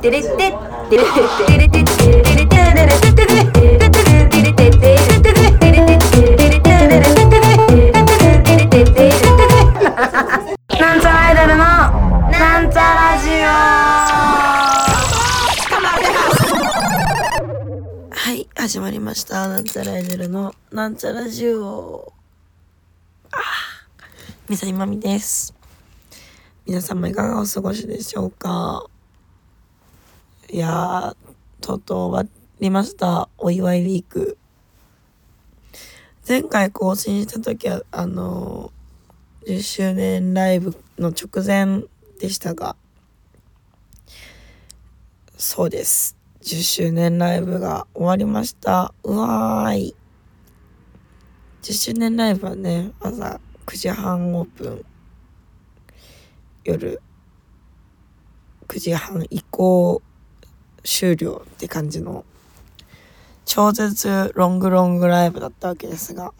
[0.00, 0.36] テレテテ
[0.88, 1.20] テレテ
[1.58, 5.00] レテテテレテレテテテテテ
[18.56, 19.48] 始まりました。
[19.48, 22.10] なんちゃらエネルのなんちゃらジオ。
[23.32, 23.40] ああ、
[24.48, 25.54] みさいまみです。
[26.64, 28.86] 皆様いかがお過ごしでしょうか
[30.52, 31.16] いやー、
[31.60, 33.28] とうとう終わりました。
[33.38, 34.36] お祝いウィーク。
[36.26, 41.84] 前回更新した時は、あのー、10周年ライブの直前
[42.18, 42.74] でしたが、
[45.36, 46.16] そうです。
[46.42, 48.92] 10周年ライブが終わりました。
[49.04, 49.94] うわーい。
[51.62, 54.84] 10周年ライブはね、朝9時半オープン。
[56.64, 57.00] 夜
[58.66, 60.02] 9時半以降
[60.84, 62.24] 終了って感じの
[63.44, 66.32] 超絶ロングロングライブだったわけですが、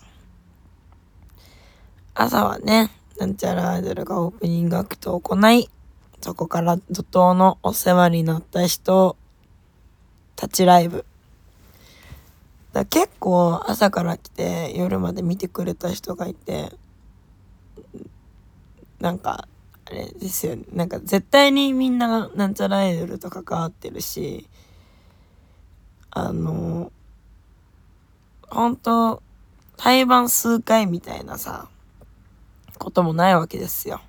[2.14, 5.68] 朝はね、なんちゃらアイドルがオープニングアクトを行い、
[6.20, 9.16] そこから怒涛のお世話になった人
[10.36, 11.04] たちライブ。
[12.72, 16.72] だ結構朝から来て夜まで見てくれた人がいて、
[19.00, 19.48] なんか、
[19.90, 20.62] あれですよね。
[20.72, 24.48] なんか絶対にみんながなんちゃらアイドルと関わってるし、
[26.10, 26.92] あの、
[28.48, 29.22] 本当
[29.76, 31.68] 対バン数回みたいなさ、
[32.78, 34.00] こともないわけですよ。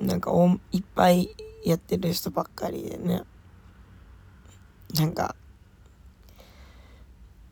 [0.00, 1.30] なんかおいっぱい
[1.64, 3.22] やってる人ばっかりでね。
[4.94, 5.34] なんか、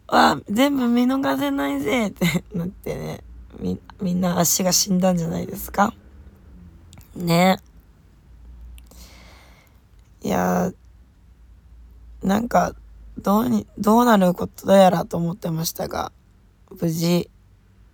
[0.07, 3.25] わあ、全部見逃せないぜってなってね。
[3.59, 5.93] み、みんな足が死んだんじゃないですか？
[7.15, 7.59] ね。
[10.23, 12.75] いやー、なんか、
[13.19, 16.13] どうに、どうなることやらと思ってましたが、
[16.81, 17.31] 無事、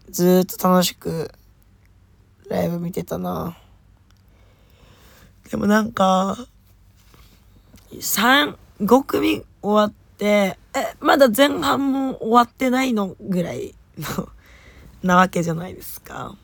[0.09, 1.33] ずっと楽しく、
[2.49, 3.57] ライブ見てたな。
[5.51, 6.39] でもなんか、
[7.93, 14.29] 3、5組終わって、え、まだ前半も終わってないのぐらいの、
[15.03, 16.37] なわけじゃないですか。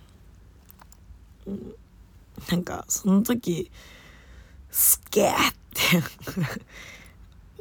[1.47, 1.75] うん、
[2.50, 3.71] なんか、その時、
[4.71, 5.33] すげえっ
[5.72, 6.03] て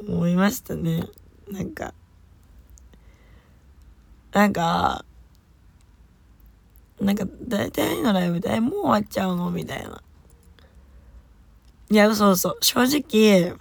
[0.06, 1.06] 思いましたね。
[1.50, 1.94] なんか、
[4.32, 5.04] なんか、
[7.00, 10.02] なんか、大体のライブでもう終わっちゃうのみたいな。
[11.90, 12.58] いや、そうそう。
[12.60, 13.54] 正直、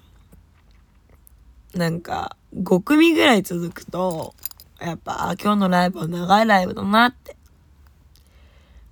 [1.73, 4.33] なんか、5組ぐらい続くと、
[4.79, 7.35] やっぱ、今日のライブは長いライブだなって、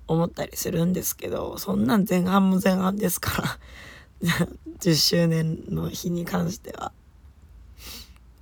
[0.06, 3.58] 思ったりするんですけど、そんなん前半も前半ですから、
[4.80, 6.92] 10周年の日に関しては。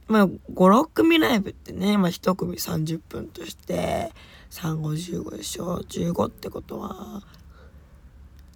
[0.09, 4.13] まあ、5、6組ライブってね、まあ1組30分として、
[4.51, 7.23] 3、5、15でしょ ?15 ってことは、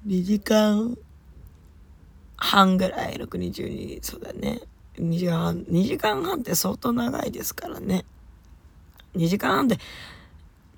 [0.06, 0.96] 2時間
[2.36, 4.60] 半ぐらい、6、22、そうだね。
[4.98, 8.04] 2時間半、2時間半って相当長いですからね。
[9.16, 9.78] 2時間半で、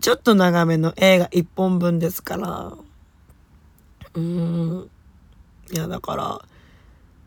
[0.01, 2.73] ちょっと長めの映画1本分ですから。
[4.15, 4.91] うーん。
[5.73, 6.41] いや、だから、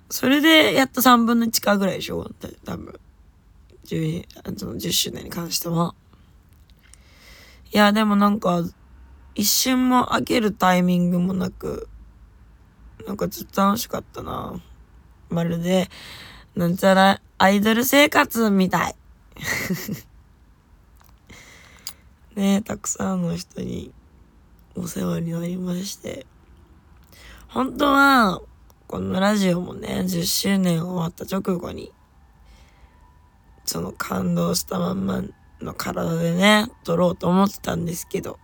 [0.10, 2.30] それでやっと3分の1かぐらいでしょ？
[2.66, 3.00] 多分。
[3.86, 4.26] 10,
[4.58, 5.96] その10周年に関しては。
[7.74, 8.64] いや、でもなんか、
[9.36, 11.88] 一瞬も開けるタイミングもなく、
[13.08, 14.62] なんかずっと楽しかったな。
[15.30, 15.90] まるで、
[16.56, 18.96] なんちゃらアイドル生活みたい。
[22.36, 23.92] ねたくさんの人に
[24.76, 26.26] お世話になりまして。
[27.50, 28.42] 本当は、
[28.88, 31.92] このラジオもね、10周年終わった直後に、
[33.66, 35.22] その感動したまんま
[35.60, 38.40] の体でね、撮ろうと思ってたんですけど、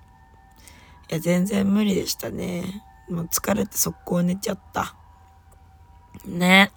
[1.09, 2.83] いや、全然無理でしたね。
[3.09, 4.95] もう疲れて速攻寝ちゃった。
[6.25, 6.71] ね。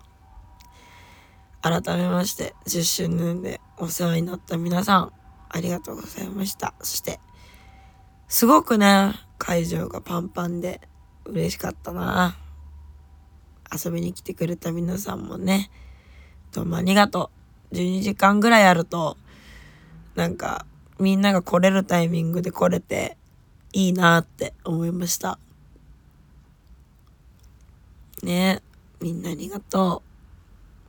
[1.62, 5.12] 改めまして、10周年でお世話になった皆さん、
[5.50, 6.74] ありがとうございました。
[6.80, 7.20] そして、
[8.28, 10.80] すごくね、会場がパンパンで
[11.24, 12.36] 嬉しかったな。
[13.72, 15.70] 遊びに来てくれた皆さんもね、
[16.52, 17.30] どうもありがと
[17.72, 17.74] う。
[17.74, 19.16] 12時間ぐらいあると、
[20.14, 20.66] なんか、
[20.98, 23.16] みんなが来れるタイミングで来れて、
[23.72, 25.38] いいなって思いました。
[28.22, 28.60] ね
[29.00, 30.02] みんなありがと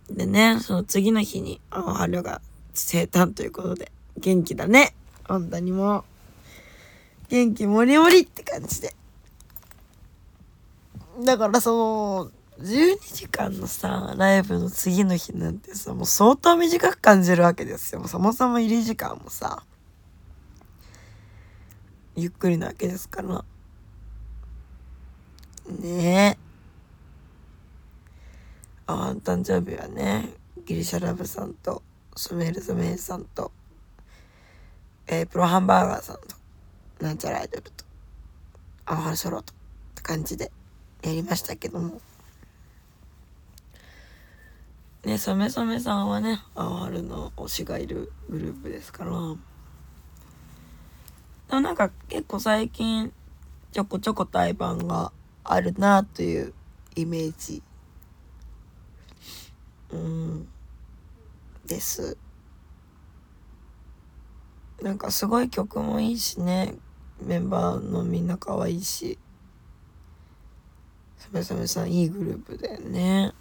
[0.09, 0.15] う。
[0.15, 2.41] でね、その次の日に、青春が
[2.73, 4.93] 生誕ということで、元気だね。
[5.27, 6.03] 本当にもう、
[7.29, 8.93] 元気もりもりって感じで。
[11.25, 19.63] だからその、12時間のさライブの次の日なんてさもう相当短く感じるわけですよそもそも入り時間もさ
[22.15, 23.43] ゆっくりなわけですから
[25.79, 26.51] ねえ
[28.85, 30.29] あ誕生日はね
[30.65, 31.81] ギリシャラブさんと
[32.15, 33.51] スメールズメイさんと、
[35.11, 36.35] えー、プロハンバーガーさんと
[37.01, 37.83] なんちゃらアイドルと
[38.85, 39.55] アワハルソロとっ
[39.95, 40.53] て感じで
[41.03, 41.99] やりましたけども。
[45.03, 49.11] ねソメソメさんはねアワハルの推しがいるグループですから。
[49.11, 49.17] で
[51.55, 53.11] もなんか結構最近
[53.73, 55.11] ちょこちょこ対バンが
[55.43, 56.53] あるなという
[56.95, 57.61] イメージ
[59.91, 60.47] うん
[61.65, 62.17] です。
[64.81, 66.75] なんかすごい曲もいいしね。
[67.21, 69.19] メンバーのみんな可愛いし。
[71.17, 73.33] サメサメさんいいグループだよね。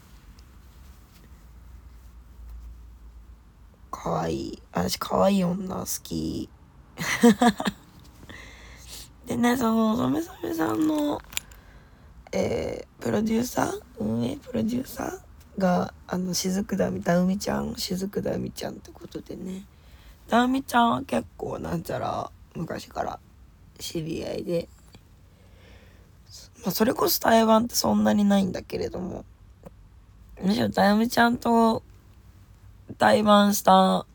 [3.91, 4.63] 可愛い。
[4.73, 6.51] 私可愛い女好き。
[9.27, 11.23] でねそのサメサメさんの
[12.33, 13.83] えー、プロデューサー？
[13.99, 15.61] 運営プロデューサー？
[15.61, 19.65] があの雫だみだうみちゃん雫だみちゃんってことでね。
[20.31, 23.19] だうみちゃんは結構なんちゃら昔から
[23.81, 24.69] 知り合いで、
[26.63, 29.25] まあ、それこそ台湾ってそんなにないんだけれども
[30.41, 31.83] むしろだうみちゃんと
[32.97, 34.07] 対バンした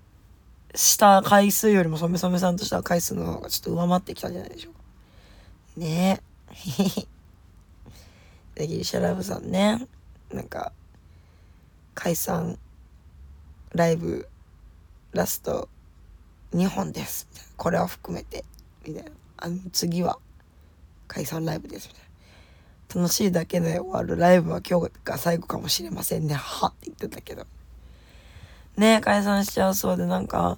[0.73, 4.79] した回数よりも染染さんとした回数の方がちょっと上回ってきたんじゃないでしょうか。
[5.75, 6.21] ね。
[8.55, 9.85] えでギリシャラブさんね。
[10.31, 10.71] なんか
[11.93, 12.57] 解散
[13.73, 14.29] ライブ
[15.11, 15.67] ラスト
[16.55, 17.27] 2本です。
[17.57, 18.45] これを含めて。
[18.87, 19.11] みたいな。
[19.37, 20.17] あの次は
[21.07, 21.89] 解散ライブです。
[21.89, 22.03] みたい
[22.95, 23.01] な。
[23.01, 26.33] 楽しいだけで終わるライブは今日が最後かもしれませんね。
[26.33, 27.45] はって言ってたけど。
[28.77, 30.57] ね解散しちゃうそうでなんか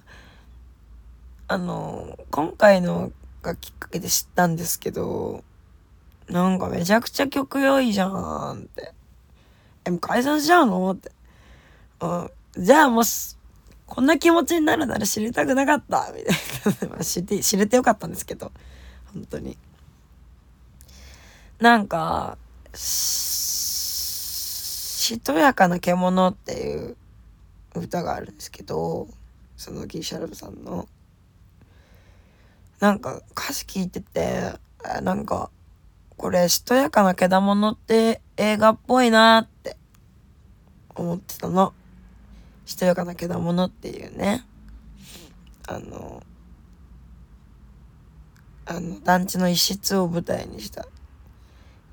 [1.46, 3.12] あの今回の
[3.42, 5.44] がきっかけで知ったんですけど
[6.28, 8.92] なんかめちゃくちゃ曲良いじゃんって。
[9.86, 11.10] え、もう解散しちゃうのって。
[12.00, 12.30] うん。
[12.58, 13.37] じゃあもし、
[13.88, 17.04] こんな気持ちになるなら知りたくなかった みたいな。
[17.04, 18.52] 知って、知れてよかったんですけど。
[19.14, 19.56] 本当に。
[21.58, 22.36] なんか、
[22.74, 23.58] し
[25.20, 26.96] とやかな獣っていう
[27.74, 29.08] 歌があるんですけど、
[29.56, 30.86] そのギリシャルブさんの。
[32.78, 34.52] なんか歌詞聞いてて、
[35.02, 35.50] なんか、
[36.16, 39.76] これ、しとやかなけだものって映画っぽいなって
[40.94, 41.72] 思ってたの。
[42.68, 44.44] しとやかなけだものっていうね。
[45.66, 46.22] あの、
[48.66, 50.86] あの、団地の一室を舞台にした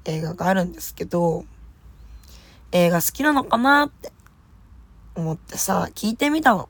[0.03, 1.45] 映画があるんですけど、
[2.73, 4.11] 映画好きなのかなって
[5.15, 6.67] 思ってさ、聞いてみたの。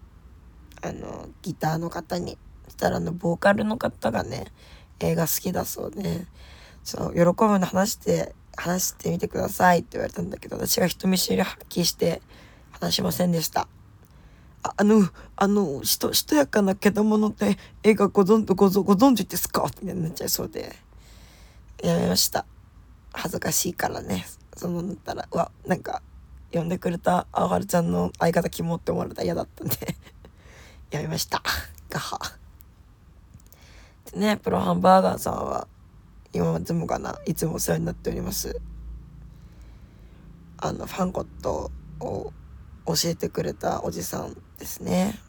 [0.83, 2.37] あの、ギターの方に。
[2.65, 4.45] そしたらあの、ボーカルの方がね、
[4.99, 6.27] 映画好きだそうで、
[6.83, 12.21] そう、喜ぶの話して、話してみてくださいって言われたんだけど、私が人見知り発揮して
[12.69, 13.67] 話しませんでした。
[14.77, 19.65] あの、あの、しと、しとやかなけどものって映画ご存、ごご存知ですか？
[19.65, 20.75] ってなっちゃいそうで、
[21.83, 22.45] やめました。
[23.13, 24.25] 恥ずかしいからね。
[24.55, 26.01] そのなったら、うわ、なんか、
[26.51, 29.75] 呼んでくれたあはるちゃんの相方キモって思われたら嫌だったんで
[30.91, 31.43] やめました。
[31.89, 32.17] ガハ。
[34.13, 35.67] でね、プロハンバーガーさんは、
[36.31, 37.19] 今つもかな？
[37.25, 38.59] いつもお世話になっております
[40.57, 42.33] あのファンコットを
[42.87, 45.19] 教えてくれたおじさんですね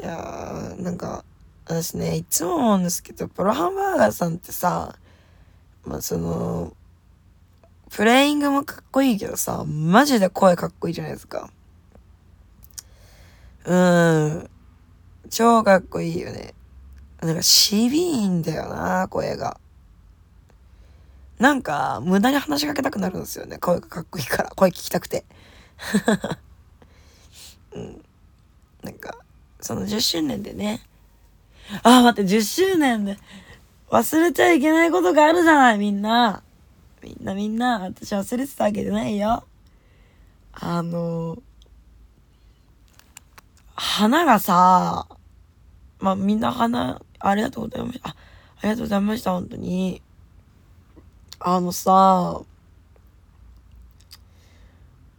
[0.00, 1.24] いやーなんか
[1.64, 4.96] 私ねいつも思うんですけどプロハンバーガーさんってさ
[5.84, 6.74] まあその
[7.90, 11.50] プレイングもかっこいいけどさマジで声かっこいいじゃないですか
[13.64, 14.50] うん
[15.28, 16.54] 超かっこいいよね
[17.22, 19.60] なんか、しびいんだよな、声が。
[21.38, 23.58] なんか、無駄に話しかけたくなるんですよね。
[23.58, 24.50] 声がかっこいいから。
[24.50, 25.26] 声聞きたくて。
[27.72, 28.04] うん。
[28.82, 29.16] なんか、
[29.60, 30.80] その10周年でね。
[31.82, 33.18] あ、待って、10周年で。
[33.90, 36.42] 忘れちゃいけないことがあるじゃない、みんな。
[37.02, 39.44] みんなみんな、私忘れてたわけじゃないよ。
[40.52, 41.42] あの、
[43.74, 45.06] 花がさ、
[46.00, 48.10] まあみんな花ありがとうございました。
[48.10, 48.16] あ、
[48.60, 50.02] ありがとうございました、本当に。
[51.38, 52.42] あのさ、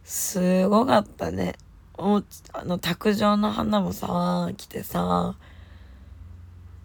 [0.04, 1.56] すごかったね。
[1.98, 2.22] お
[2.52, 5.36] あの、卓上の花もさ、来てさ、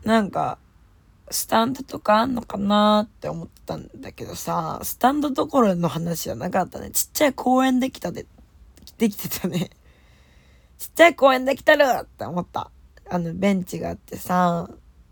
[0.03, 0.57] なんか、
[1.29, 6.91] スタンドとかあんのかなって思ってたんだけどさ、スタンドどころの話じゃなかったね。
[6.91, 8.25] ちっちゃい公園できたで、
[8.97, 9.69] できてたね。
[10.79, 12.71] ちっちゃい公園できてるって思った。
[13.09, 14.69] あの、ベンチがあってさ、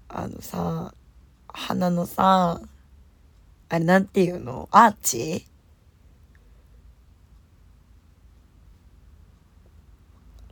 [0.07, 0.93] あのさ、
[1.47, 2.61] 花のさ、
[3.67, 4.69] あれなんていうの？
[4.71, 5.47] アーチ？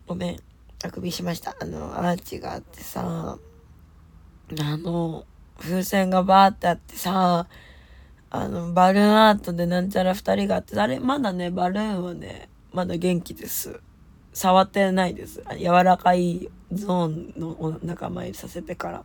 [0.06, 0.38] ごめん。
[0.84, 1.56] あくびしました。
[1.62, 3.38] あの、アーチがあってさ、
[4.60, 5.26] あの、
[5.58, 7.48] 風船がバーってあってさ、
[8.30, 13.80] あの、バルーンアートでなんちゃら二人があって、あれ、まだね、バルーンはね、まだ元気です。
[14.34, 15.42] 触ってないです。
[15.58, 19.04] 柔らかいゾーンの仲間入りさせてから。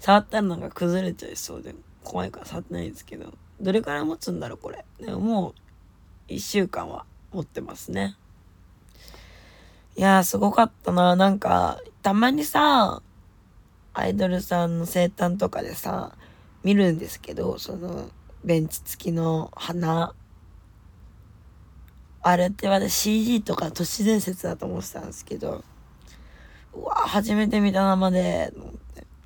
[0.00, 4.86] 触ったらなんか崩れちゃいそうで、怖いから触ってないですけど、どれくらい持つんだろう、これ。
[4.98, 5.54] でももう、
[6.28, 8.16] 一週間は持ってますね。
[9.96, 11.14] いやー、すごかったな。
[11.14, 13.00] なんか、たまにさ、
[13.92, 16.16] アイドルさんの生誕とかでさ、
[16.64, 18.10] 見るんですけど、その、
[18.44, 20.12] ベンチ付きの花。
[22.22, 22.92] あれって私
[23.24, 25.62] CG とか都市伝説だと思ってたんですけど、
[26.72, 28.52] うわ初めて見た生で、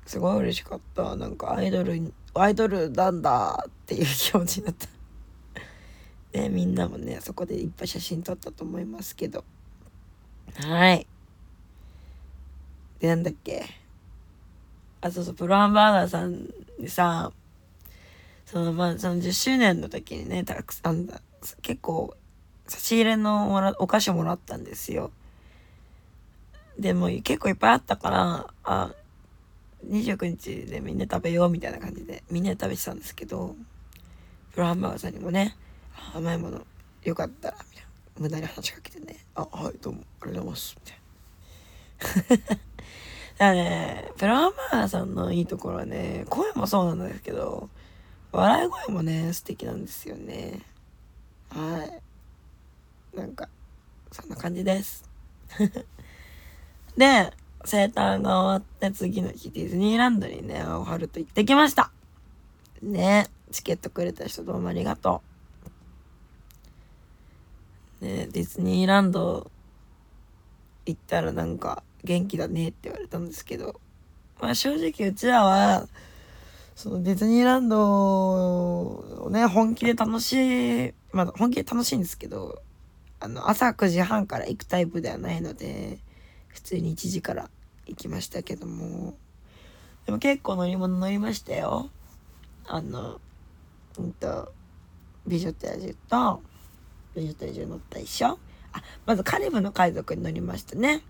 [0.05, 1.15] すごい嬉しかった。
[1.15, 4.87] なんかアイドル、アイドルなんだっていう気持ちになった。
[6.37, 9.43] ね、みんなもね、そこでいっぱい写真撮ったと思いますけど。
[10.55, 11.07] はい。
[12.99, 13.65] で、なんだっけ？
[15.01, 16.47] あ、そうそう、プロハンバーガーさん
[16.79, 17.31] にさ、
[18.45, 21.07] その、まあ、その10周年の時にね、たくさん、
[21.61, 22.15] 結構、
[22.67, 25.11] 差し入れのお菓子もらったんですよ。
[26.77, 28.93] でも結構いっぱいあったから、あ、
[29.85, 33.55] 29日でみんな食べようみたいな感じで、みんなで食べてたんですけど、
[34.53, 35.55] プロハンバーガーさんにもね、
[36.13, 36.65] 甘いもの
[37.03, 37.88] よかったら、みたいな。
[38.19, 40.91] 無駄に話しかけてね、あ、はい、どうも、ありがとうございます、み
[42.11, 42.59] たいな。
[43.39, 47.69] だね、プラハンバーガーさんのいいところはね、声もそうなんですけど、
[48.33, 50.59] 笑い声もね、素敵なんですよね。
[51.47, 51.89] は
[53.13, 53.17] い。
[53.17, 53.47] なんか、
[54.11, 55.09] そんな感じです。
[56.97, 57.33] で、
[57.63, 61.89] 生誕が終わって次の日ディズニーランドにね、青春と行ってきました。
[62.81, 65.28] ね、チケットくれた人どうもありがとう。
[68.01, 69.51] ね、ディズニーランド
[70.85, 73.79] 行ったらなんか、元気だねって言われたんですけど、
[74.39, 75.87] まあ正直うちらは、
[76.75, 82.61] そのディズニーランドをね、本気で楽しい、まあ本気で楽しいんですけど、
[83.19, 85.99] あの、朝9時半から行くタイプではないので、
[86.47, 87.49] 普通に1時から
[87.85, 89.17] 行きましたけども、
[90.05, 91.89] でも結構乗り物乗りましたよ。
[92.65, 93.19] あの、
[93.97, 94.53] うんと、
[95.27, 96.41] 美女と野獣と、
[97.19, 98.39] 美女と野獣乗ったでしょ
[98.71, 101.01] あ、まずカリブの海賊に乗りましたね。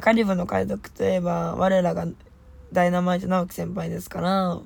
[0.00, 2.06] カリブの海賊といえば、我らが
[2.72, 4.60] ダイナマイト直樹先輩ですから、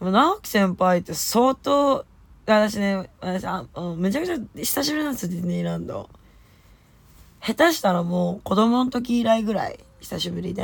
[0.00, 2.04] 直樹先輩って相当、
[2.46, 3.64] 私ね、私あ、
[3.96, 6.10] めちゃくちゃ久しぶりなんですよ、ディズニーランド。
[7.42, 10.62] 下手したらもう子供の時以来ぐらい久しぶりで。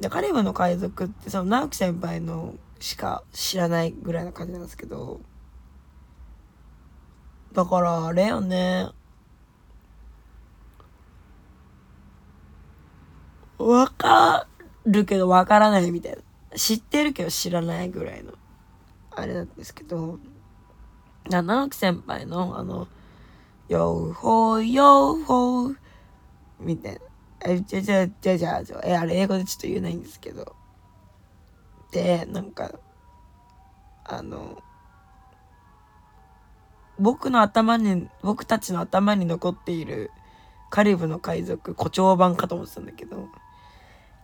[0.00, 5.20] で、カリブの海賊ってその直樹先輩のしか知らないぐらいな感じなんですけど、
[7.52, 8.88] だからあれよね、
[13.58, 14.46] わか
[14.84, 16.18] るけどわからないみたいな。
[16.56, 18.32] 知ってるけど知らないぐらいの、
[19.10, 20.18] あれなんですけど、
[21.30, 22.88] 七木先輩の、あの、
[23.68, 25.76] ヨーホーヨーホー
[26.60, 27.00] みたいな。
[27.44, 30.54] え、じゃじゃじゃじゃじゃ、え、あれ英語でちょっと言えないんですけど。
[31.90, 32.72] で、なんか、
[34.04, 34.62] あの、
[37.02, 40.12] 僕の頭に、僕たちの頭に残っている
[40.70, 43.28] カリブの海賊誇張版かと思ってたんだけど、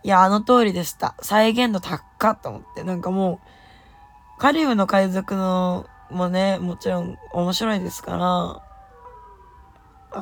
[0.01, 1.13] いや、あの通りでした。
[1.21, 2.83] 再現度高っと思って。
[2.83, 3.41] なんかも
[4.37, 8.63] う、カリブの海賊のもね、もちろん面白いですから、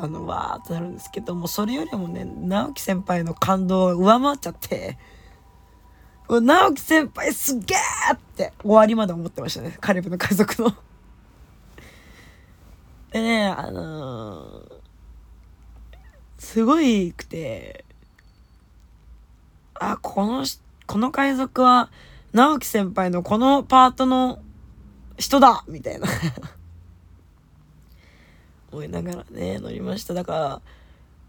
[0.02, 4.98] あの、わーってなるんですけども、それよりもね、直樹先輩の感動が上回っちゃって、
[6.28, 9.78] 直樹先輩すげーって終わりまで思ってましたね。
[9.80, 10.74] カリブの海賊の
[13.18, 14.82] でね、あのー、
[16.38, 17.84] すごいくて、
[19.74, 20.46] あ、この、
[20.86, 21.90] この海賊は、
[22.32, 24.40] 直樹先輩のこのパートの
[25.18, 26.08] 人だみたいな
[28.72, 30.14] 思いながらね、乗りました。
[30.14, 30.62] だから、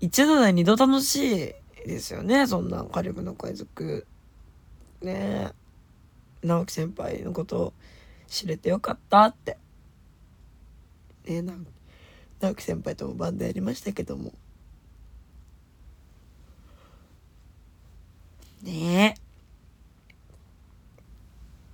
[0.00, 1.54] 一度で二度楽し
[1.86, 4.06] いですよね、そんなカリブの海賊。
[5.00, 5.52] ね
[6.42, 7.72] 直樹先輩のこと
[8.26, 9.56] 知れてよかったって。
[11.24, 11.42] ね
[12.40, 14.32] 直樹先輩ともバンドやりましたけども。
[18.62, 19.14] ね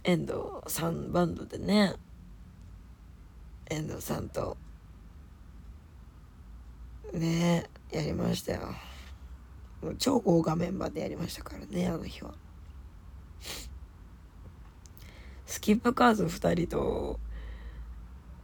[0.05, 1.95] 遠藤さんバンドでね。
[3.71, 4.57] 遠藤さんと。
[7.13, 8.75] ねやりましたよ。
[9.99, 12.35] 超豪華メンバーでやりましたからねあの日は。
[15.47, 17.21] スキップカーズ2人と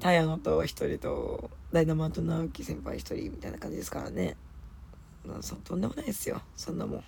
[0.00, 4.36] タヤノと1人とダイナマート直樹先輩1人みたいな感じですからね。
[5.24, 6.40] まあそとんでもないですよ。
[6.56, 7.04] そんなもん。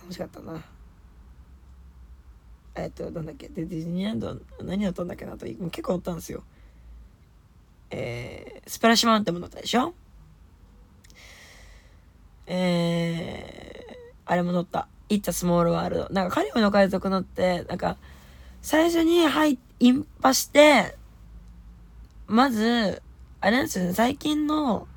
[0.00, 0.62] 楽しかったな。
[2.74, 3.48] えっとなんだっけ。
[3.48, 6.42] でディズニーランド何乗ったんだっけなと結構乗ったんですよ。
[7.90, 9.94] えー、スプラッシュマウンテンも乗ったでしょ？
[12.48, 14.88] えー、あれも乗った。
[15.08, 16.08] イッタスモールワールド。
[16.10, 17.96] なんかカリブの海賊乗って、なんか、
[18.62, 20.96] 最初に、はい、インパして、
[22.26, 23.02] まず、
[23.40, 24.88] あれなんですよね、最近の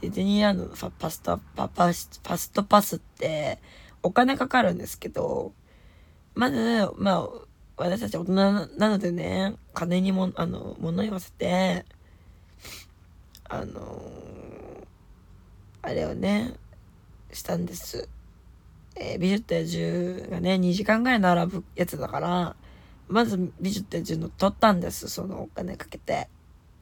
[0.00, 3.58] ディズニーランドのファパスト、パパス、パストパスって、
[4.02, 5.52] お金かかるんですけど、
[6.34, 7.28] まず、まあ、
[7.76, 11.84] 私たち大人なのでね、金にも、あの、物言わせて、
[13.50, 14.02] あの
[15.80, 16.54] あれをね、
[17.32, 18.08] したんです。
[18.94, 22.56] えー、美術って10がね、2時間ぐらい並ぶやつだから、
[23.08, 25.08] まず美術って10の取ったんです。
[25.08, 26.28] そのお金かけて。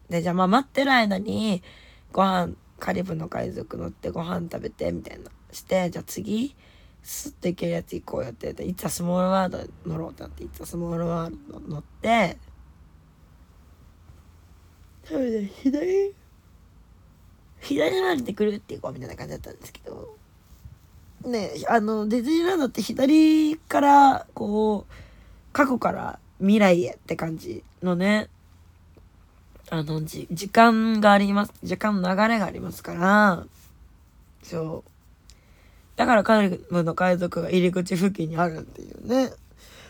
[0.09, 1.63] で、じゃあまあ待ってる間に、
[2.13, 5.31] ご飯、カリブの海賊乗ってご飯食べて、みたいな。
[5.53, 6.55] して、じゃあ次、
[7.03, 12.37] スッと行けるやつ行こうよって言って、いつはスモールワールド乗ろうってなって、いつはスモールワールド乗って、
[15.09, 16.15] 多分ね、左、
[17.61, 20.17] 左回りで来るって行こうみたいな感じだったんですけど、
[21.25, 24.93] ね、あの、ディズニーランドって左から、こう、
[25.53, 28.29] 過去から未来へって感じのね、
[29.71, 31.53] あの、じ、時間があります。
[31.63, 33.47] 時間の流れがありますから、
[34.43, 34.91] そう。
[35.97, 39.33] だからカリブの海賊が入り口付近にあるっていうね。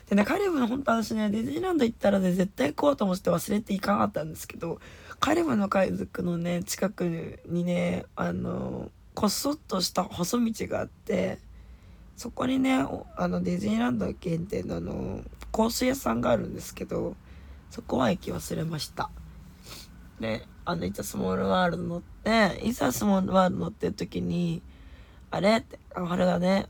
[0.08, 4.80] でね、カリブの本当私ね、ディズニーランド行ったらね、絶対行こうと思って忘れていかなかったんですけど、
[5.18, 11.38] カリブの海賊のね、近くにね、あの、こっそっとした細道があって
[12.18, 12.84] そこにね
[13.16, 17.16] あのディズニーランド限定のあの香水屋さんがあるんですけど
[17.70, 19.08] そこは行き忘れました
[20.20, 24.62] であのいざスモールワールド乗っていざスモールワールド乗ってる時に
[25.30, 25.58] あれ？
[25.58, 26.68] ってあれがね。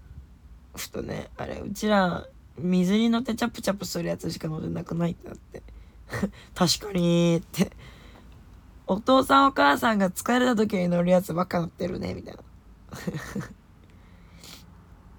[0.74, 2.26] ふとねあれうちら
[2.58, 5.62] 水に乗ってチャプチャプするやつしか乗れなくないってなって。
[6.54, 7.72] 確かにって。
[8.86, 12.40] お父さんお母さんが疲れた時に乗るやつばっか乗ってるね、みたいな。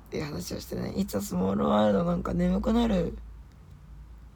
[0.08, 3.18] っていう話をしてね、いつスモールワールドなんか眠くなる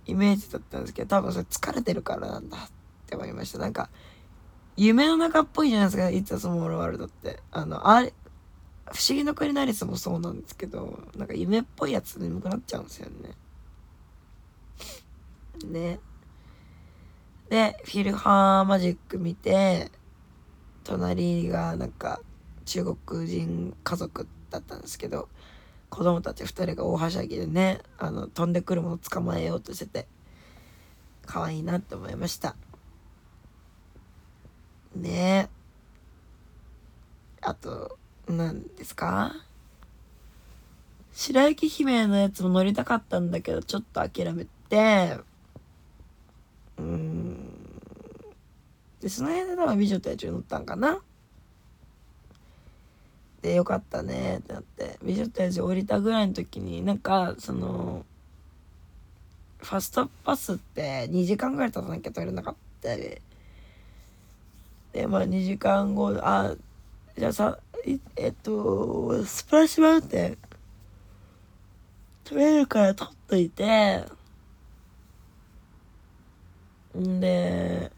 [0.06, 2.81] イメージだったんですけど、多分それ疲れてるからなんだって。
[3.16, 3.60] 思いました。
[3.60, 3.90] なんか、
[4.78, 7.40] 夢の中っぽいじゃないですか、いつスモールワールドって。
[7.52, 8.14] あの、あれ、
[8.94, 13.36] 不思議の国ナリスもそうなんですけど、なんか夢っぽいやつ眠くなっちゃうんですよね。
[15.66, 16.00] ね。
[17.50, 19.92] で、フィルハーマジック見て、
[20.84, 22.22] 隣がなんか
[22.66, 25.30] 中国人家族だったんですけど、
[25.90, 30.08] 子供たち2人が大はしゃぎでね、あの、飛んでくるもの捕まえようとしてて、
[31.26, 32.56] 可愛いなって思いました。
[34.96, 35.50] ね。
[37.42, 39.34] あと、何ですか？
[41.14, 45.18] 白雪姫のやつも乗りたかったんだけど、ちょっと諦めて、
[46.78, 47.50] うん。
[49.02, 51.02] で、その辺で多分美女と野獣乗ったんかな。
[53.42, 54.38] で、よかったね。
[54.38, 58.06] ってなって、美女と野獣降りたぐらいの時に、なんか、その、
[59.58, 63.22] ファストパスって2時間ぐらい経たなきゃ取れなかったで、
[64.94, 66.56] で、まあ2時間後、あ、
[67.18, 67.60] じゃあさ、
[68.16, 70.38] えっと、スプラッシュマウンテン、
[72.24, 74.06] 取れるから取っといて、
[76.98, 77.92] んで、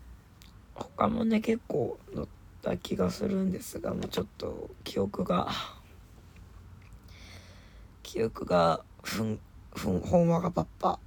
[0.75, 2.27] 他もね結構乗っ
[2.61, 5.49] た気がするんですがもうちょっと記憶が。
[8.01, 9.39] 記憶がふん
[9.75, 10.99] ふんほんわがパッパ。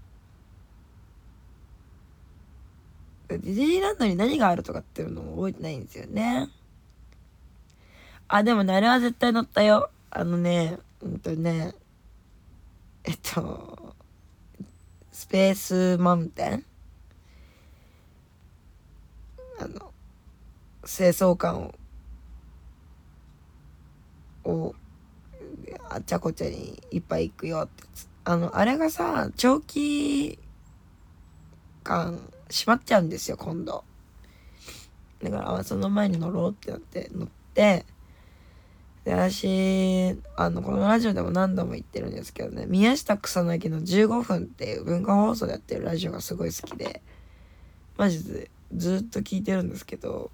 [3.28, 6.48] ディズニーランドに何があるとかっていうのも覚えてないんですよね。
[8.28, 9.90] あでもねあれは絶対乗ったよ。
[10.10, 11.74] あのねうんとね
[13.04, 13.94] えっと
[15.12, 16.64] スペースマウンテン
[19.58, 19.92] あの
[20.84, 21.74] 清掃官を
[24.44, 24.74] を
[25.88, 27.84] あっちゃこちゃにいっぱい行くよって。
[28.28, 30.40] あのあれがさ長期
[31.84, 33.84] 間閉まっちゃうんですよ今度。
[35.22, 37.84] だからその前に乗ろうってなって乗って
[39.04, 47.02] で私あのこのラジオでも何度も言ってるんですけどね宮下草薙の15分っていう文化放送でやってるラジオがすごい好きで
[47.96, 50.30] マジでずっと聞いてるんですけど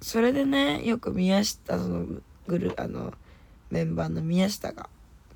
[0.00, 2.06] それでねよく宮下その
[2.46, 3.12] グルあの
[3.70, 4.88] メンバーの宮下が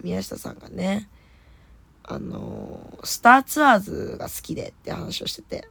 [0.03, 1.09] 宮下さんがね
[2.13, 5.69] あのスターツアーズが好きでって話をしてて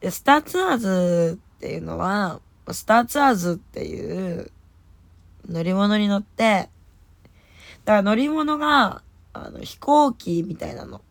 [0.00, 2.40] でスターツアーズっていうのは
[2.72, 4.50] スターツアーズっていう
[5.48, 6.68] 乗り物に乗って、
[7.84, 9.02] だから乗り物が、
[9.32, 11.02] あの、飛行機みたいなの。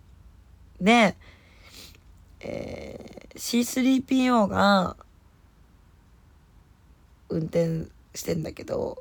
[0.82, 1.16] で、
[2.42, 4.98] えー、C3PO が、
[7.30, 8.98] 運転してんだけど、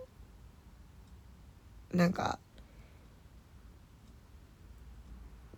[1.93, 2.39] なんか、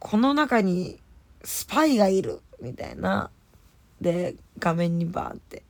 [0.06, 1.00] この中に
[1.42, 3.28] スパイがいるみたいな。
[4.00, 5.64] で、画面にバーンって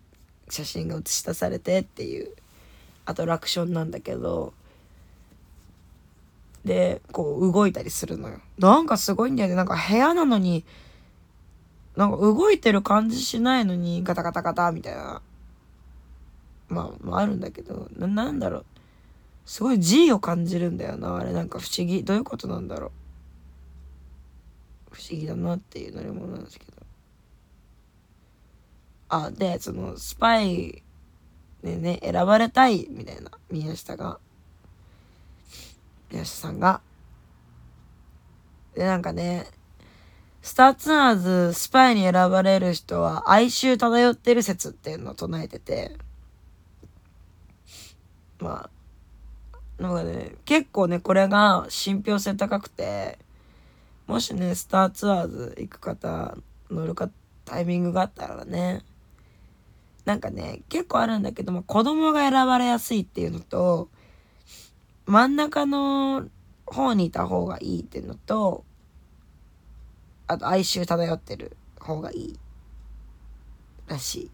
[0.50, 2.34] 写真が映し出されてっていう
[3.06, 4.52] アトラクションなんだけど。
[6.66, 8.40] でこう動いたりするのよ。
[8.58, 9.54] なんかすごいんだよね。
[9.54, 10.66] なんか部屋なのに
[11.96, 15.22] なんか動いてる感じしないのにガタガタガタみたいな。
[16.68, 17.88] まあ、まあ、あるんだけど。
[17.96, 18.66] ななんだろう。
[19.46, 21.32] すごい G を感じるんだよなあれ。
[21.32, 22.04] なんか不思議。
[22.04, 23.05] どういうことなんだろう。
[24.96, 26.72] 不思議だなっていう乗り物なんですけど
[29.08, 30.82] あでそのスパイ
[31.66, 34.18] でね、選ばれたい、みたいな、宮下が。
[36.10, 36.80] 宮下さんが。
[38.74, 39.46] で、なんかね、
[40.42, 45.96] スターツアーズスパイに選ばれる人は哀愁漂ってる説っていうのを唱えてて、
[48.38, 48.70] ま
[49.78, 53.18] あ、なんかね、結構ね、これが信憑性高くて、
[54.06, 56.36] もしね、スターツアーズ行く方、
[56.70, 57.10] 乗るか、
[57.44, 58.84] タイミングがあったらね、
[60.04, 63.90] なんかね、結構あるんだけども、子供が選ばれやすいっていうのと、
[65.06, 66.28] 真ん中の
[66.64, 68.64] 方にいた方がいいっていうのと、
[70.28, 72.38] あと哀愁漂ってる方がいい
[73.88, 74.30] らしい。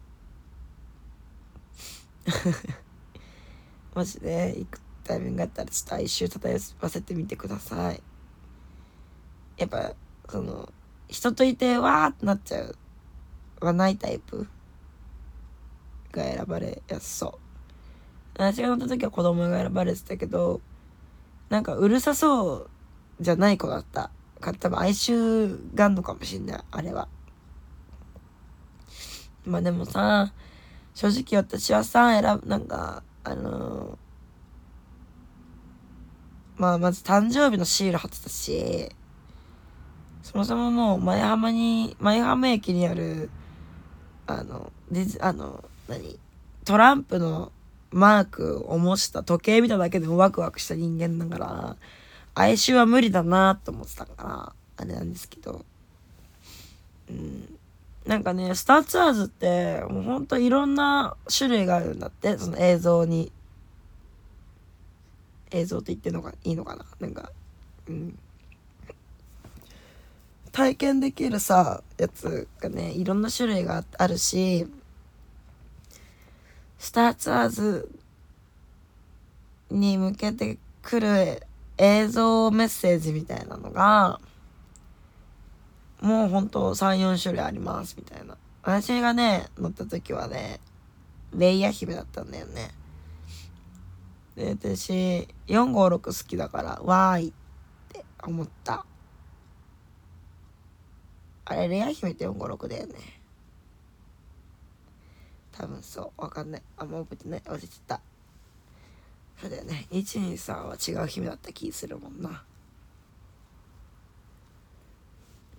[3.95, 8.03] もしね、行くタイミングがあったらちょっと哀愁漂わせてみてください。
[9.63, 9.95] やっぱ、
[10.29, 10.73] その、
[11.09, 12.77] 人といてわーってなっちゃう
[13.61, 14.49] はないタイプ。
[16.13, 17.33] が選ばれやすそう。
[18.35, 20.61] 私が乗った時は子供が選ばれてたけど、
[21.49, 22.71] なんかうるさそう
[23.21, 24.11] じゃない子だった。
[24.41, 27.09] か多分哀愁があんのかもしんない、あれは。
[29.45, 30.33] まあでもさ、
[30.95, 38.91] 正直私はさ、選ぶ、なんか、あのー、まあまず誕生日のシール貼ってたし、
[40.33, 43.29] そもそももう前浜に、前浜駅にある、
[44.27, 46.19] あの、ディ、あの、何
[46.65, 47.53] トランプの
[47.91, 51.77] マークを模した時計見ただけでもワクワクした人間だから、
[52.35, 55.67] 哀愁は無理だなと思ってたから、あれなんですけど。
[57.11, 57.59] うん。
[58.07, 63.31] なんかね、スターツアーズって、もうほんといろんな種類があるんだって、その映像に。
[65.51, 67.31] 映像って言ってんのがいいのかななんか、
[67.87, 68.19] うん。
[70.53, 74.71] 体験できるさ、やつがね、いろんな種類があるし、
[76.79, 77.91] スターツアーズ
[79.71, 81.43] に向けてくる
[81.79, 84.21] 映像メッセージみたいなのが、
[86.03, 88.37] もうほんと3、4種類ありますみたいな。
[88.63, 90.61] 私がね、乗った時はね、
[91.35, 92.73] レイヤ姫だったんだよね。
[94.37, 97.33] で、私、456好きだから、わーいっ
[97.89, 98.85] て思った。
[101.45, 102.95] あれ、レイヤ姫って456だよね。
[105.53, 106.23] 多分そう。
[106.23, 106.63] わかんない。
[106.77, 107.41] あんま覚えてない。
[107.41, 108.01] 忘れてた。
[109.41, 109.87] そうだよね。
[109.91, 112.45] 123は違う姫だった気するもんな。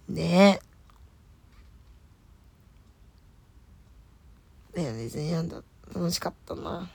[0.10, 0.60] ね。
[4.74, 4.88] えね。
[4.90, 6.90] えディズニーランド楽しかったな。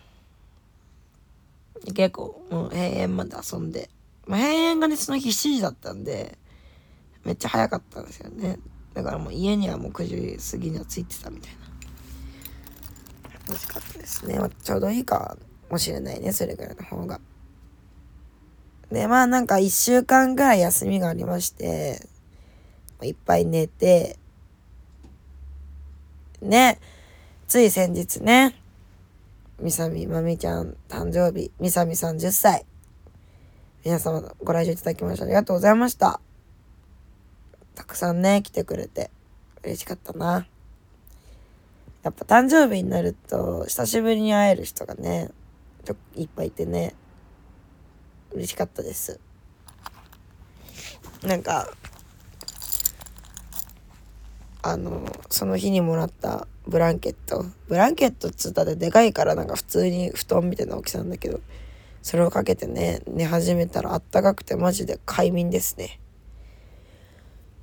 [1.95, 3.89] 結構もう閉園まで遊んで、
[4.27, 6.37] まあ、閉園がねその日7時だったんで
[7.25, 8.59] めっちゃ早かったんですよね。
[8.99, 11.59] だからもう家にはもう9時過ぎには着いてたみたいな
[13.49, 14.39] 美味しかったですね。
[14.39, 15.37] まあ、ちょうどいいか
[15.71, 17.21] もしれないね、それぐらいの方が。
[18.93, 22.07] で、まあなんか一週間ぐらい休みがありまして、
[23.03, 24.19] いっぱい寝て、
[26.41, 26.79] ね、
[27.47, 28.55] つい先日ね、
[29.61, 32.65] みさみまみちゃん誕生日、みさみさん10歳。
[33.85, 36.21] 皆様ご来場いただきましてありがとうございました。
[37.79, 39.09] たくさんね、来てくれて。
[39.63, 40.49] 嬉しかったな。
[42.03, 45.31] やっぱ誕生日になると、久しぶりに会える人がね、
[45.85, 46.95] 人いっぱいいてね
[48.33, 49.21] 嬉しかったです。
[51.23, 51.71] なんか
[54.63, 57.47] あのその日にもらったブランケット。
[57.69, 61.41] ブランケットっつったってでかいからなんか普通に布団みたいな大きさなんだけど
[62.03, 66.01] それをかけてね寝始めたらあったかくてマジで快眠ですね。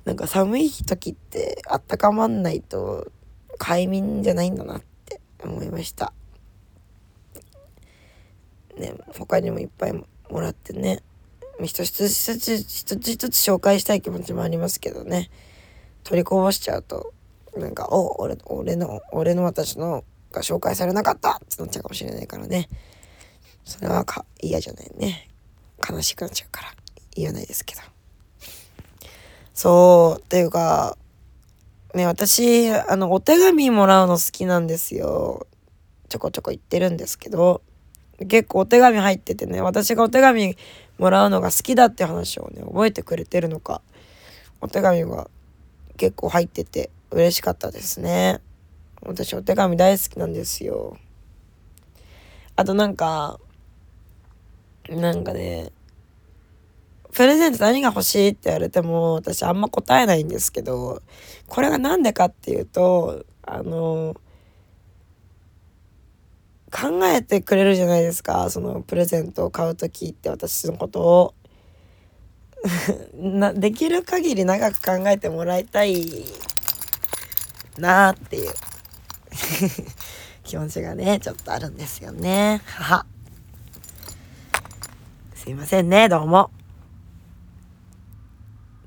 [0.06, 3.10] なんか寒い時ってあったかまんないと
[3.58, 6.12] 快眠じゃないんだなって思いました。
[8.78, 10.06] ね他にもいっぱいも
[10.40, 11.02] らってね。
[11.60, 15.28] 一つ一つ一つ一つ紹介したい気持ちもありますけどね。
[16.04, 17.12] 取りこぼしちゃうと
[17.56, 22.68] なんか「お俺俺の俺の私のが紹介されなかった!」ってなっちゃうかもしれないからね。
[23.64, 25.30] それはか嫌じゃないね。
[25.90, 26.74] 悲しくなっちゃうから
[27.16, 27.95] 言わないですけど。
[29.56, 30.98] そうっていうか
[31.94, 35.46] ね私あのお手紙もらうの好きなんですよ。
[36.10, 37.62] ちょこちょこ言ってるんですけど。
[38.28, 40.56] 結構お手紙入っててね私がお手紙
[40.98, 43.82] もらうのが好きだって話をね覚えてくれてるのか。
[44.60, 45.28] お手紙が
[45.96, 48.40] 結構入ってて嬉しかったですね。
[49.02, 50.96] 私お手紙大好きなんですよ。
[52.56, 53.38] あとなんか
[54.88, 55.72] なんかね
[57.12, 61.02] プレゼント何が欲しいって言われても私あんま答えないんですけど
[61.48, 64.16] これが何でかっていうとあの
[66.70, 71.34] 考えてくれるじゃないですかそのプレゼントを買う時って私のことを。
[73.14, 76.24] なできる限り長く考えてもらいたい
[77.78, 78.52] なーっていう。
[80.42, 82.60] 気持ちがねちょっとあるんですよね。
[82.64, 83.06] はは。
[85.34, 86.55] すいませんねどうも。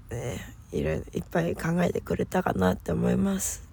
[0.09, 0.39] ね
[0.71, 3.67] いろいろいっぱい考えてくれたかなって思います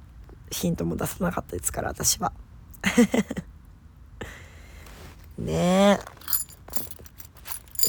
[0.50, 2.32] ヒントも出さなかったですから私は
[5.38, 6.16] ねえ。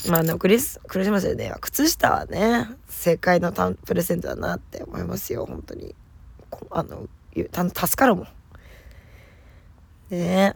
[0.10, 5.96] まあ、あの、クリス、クリスマスでね、靴下はね、正解のタンプレゼントだなって思いますよ、本当に。
[6.72, 8.26] あの、助かるもん。
[10.10, 10.56] ね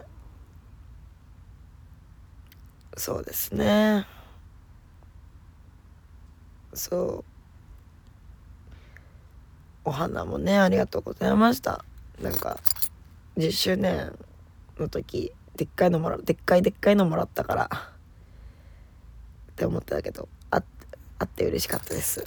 [2.96, 4.06] そうですね。
[6.74, 7.31] そう。
[9.84, 11.84] お花もね、ありがとうございました。
[12.20, 12.58] なんか、
[13.36, 14.16] 10周年
[14.78, 17.70] の時、でっかいのもらでっかいでっかいのもらったから
[19.52, 20.62] って思ってたけどあ
[21.18, 22.26] あって嬉しかったです。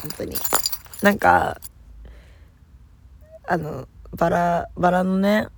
[0.00, 0.36] 本当に。
[1.02, 1.60] なんか
[3.46, 5.48] あのバラバラのね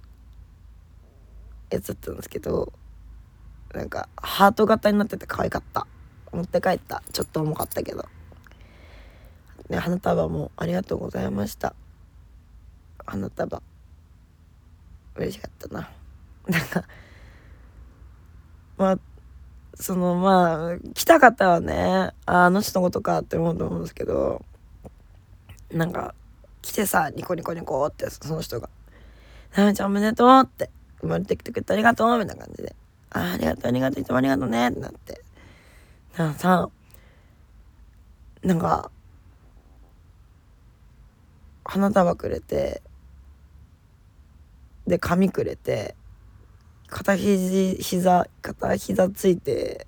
[1.71, 2.73] やつだったんですけど
[3.75, 5.87] なんかハート型になってて可愛かった。
[6.33, 7.03] 持って帰った。
[7.13, 8.05] ちょっと重かったけど。
[9.69, 11.75] ね花束もありがとうございました。
[13.05, 13.63] 花束。
[15.17, 15.91] 嬉しかったな。
[16.49, 16.85] なんか
[18.77, 18.99] まあ
[19.75, 24.45] そのまあ来た方はねあの人のことかって思うと思うんですけど
[25.73, 26.15] なんか
[26.63, 28.69] 来てさニコニコニコってその人が
[29.57, 32.77] 「なめちゃんおめでとう」って生まれてきてくれてありがとうみたいな感じで
[33.11, 35.23] 「あありがとうありがとういつもありがとうね」ってなって。
[36.17, 36.71] なんかさ
[38.43, 38.91] なんか
[41.67, 42.81] 花束くれて
[44.87, 45.97] で髪くれて
[46.87, 49.87] 片肘膝片膝ついて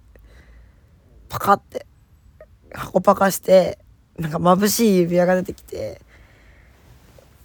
[1.28, 1.86] パカって
[2.72, 3.78] 箱パカして
[4.18, 6.00] なんか眩しい指輪が出てきて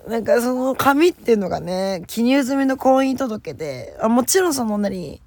[0.07, 5.21] なんかその紙っていうのがね記入済みの婚姻届であもちろんその何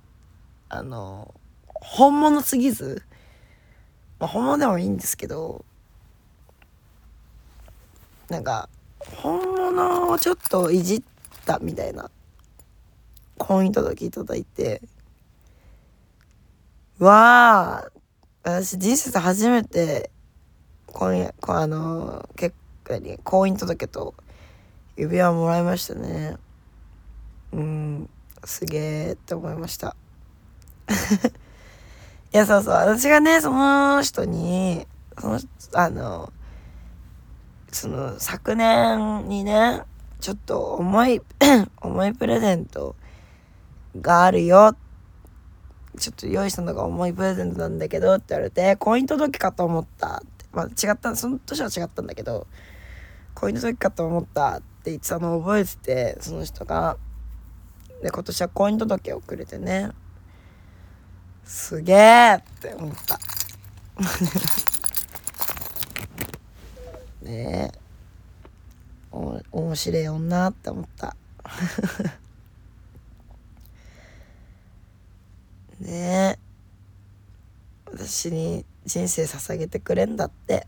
[0.68, 1.32] あの
[1.68, 3.02] 本物すぎず、
[4.18, 5.64] まあ、本物でもいいんですけど
[8.28, 8.68] なんか
[9.14, 11.02] 本物をちょっといじっ
[11.44, 12.10] たみたいな
[13.38, 14.82] 婚姻届いただいて、
[16.98, 17.90] わあ、
[18.42, 20.10] 私人生で初めて、
[20.86, 24.14] 婚姻、あの、結果に婚姻届と
[24.96, 26.36] 指輪もらいましたね。
[27.52, 28.10] うん、
[28.44, 29.94] すげえって思いました。
[32.32, 34.86] いや、そうそう、私がね、その人に、
[35.18, 35.40] その、
[35.74, 36.32] あの、
[37.76, 39.82] その昨年にね、
[40.18, 41.20] ちょっと重い
[41.82, 42.96] 重いプレゼント
[44.00, 44.74] があるよ。
[45.98, 50.46] ちょっと用意したのが重いプレゼントなんだけどって言われて、婚姻届かと思ったって。
[50.54, 52.46] まあ違った、その年は違ったんだけど、
[53.34, 56.96] 婚姻届かと思ったって言ってたのを覚えてて、その人が。
[58.02, 59.90] で、今年は婚姻届をくれてね。
[61.44, 63.18] すげえって思った。
[67.26, 67.72] ね。
[67.74, 67.78] え
[69.12, 71.16] お面白え女って思った。
[75.80, 76.38] ね。
[76.38, 76.38] え
[77.86, 80.66] 私に人生捧げてくれんだって。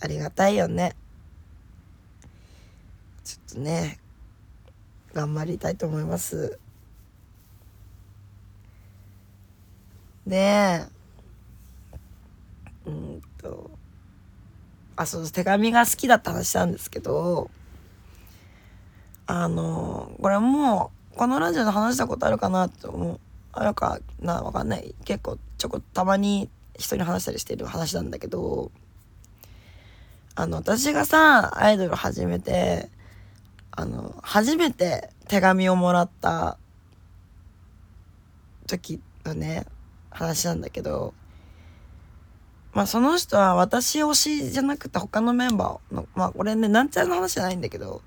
[0.00, 0.96] ありがたいよね。
[3.22, 4.00] ちょっとね
[5.14, 6.58] 頑張りたいと思います。
[10.26, 10.88] ね。
[10.88, 10.88] え
[12.86, 13.81] うんと。
[15.02, 17.50] あそう手紙が好きだった話なんですけど
[19.26, 23.20] あのこれもうこのラジオで話したことあるかなと思う。
[23.54, 24.94] あるかなわかんない。
[25.04, 28.72] 結構ちょこたまに人に話したりしてる話なんだけど
[30.34, 32.88] あの私がさアイドル始めて
[33.70, 36.56] あの初めて手紙をもらった
[38.66, 39.66] 時のね
[40.10, 41.12] 話なんだけど
[42.72, 48.02] まあその人は私推しじゃなくて他のメンバーのまあこれねなんちゃらの話じゃないんだけど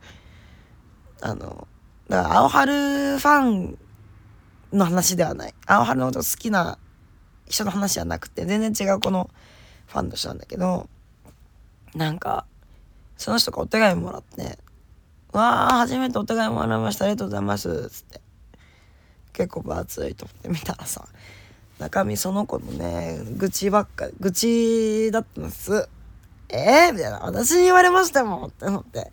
[1.21, 1.67] あの
[2.09, 2.73] だから青春
[3.19, 3.77] ファン
[4.73, 5.53] の話ではない。
[5.67, 6.77] 青春のこと好きな
[7.47, 9.29] 人の話じゃなくて全然違うこの
[9.87, 10.89] ファンの人なんだけど
[11.93, 12.45] なんか
[13.17, 14.57] その人がお手紙もらって
[15.31, 17.05] 「わあ初めてお手紙もらいました。
[17.05, 18.21] ありがとうございます」つって
[19.31, 21.07] 結構分厚いと思って見たらさ
[21.79, 25.89] 中身その子のね愚痴ばっか愚痴だったんです。
[26.49, 27.19] えー、みたいな。
[27.19, 29.11] 私に言われましたもんって思って。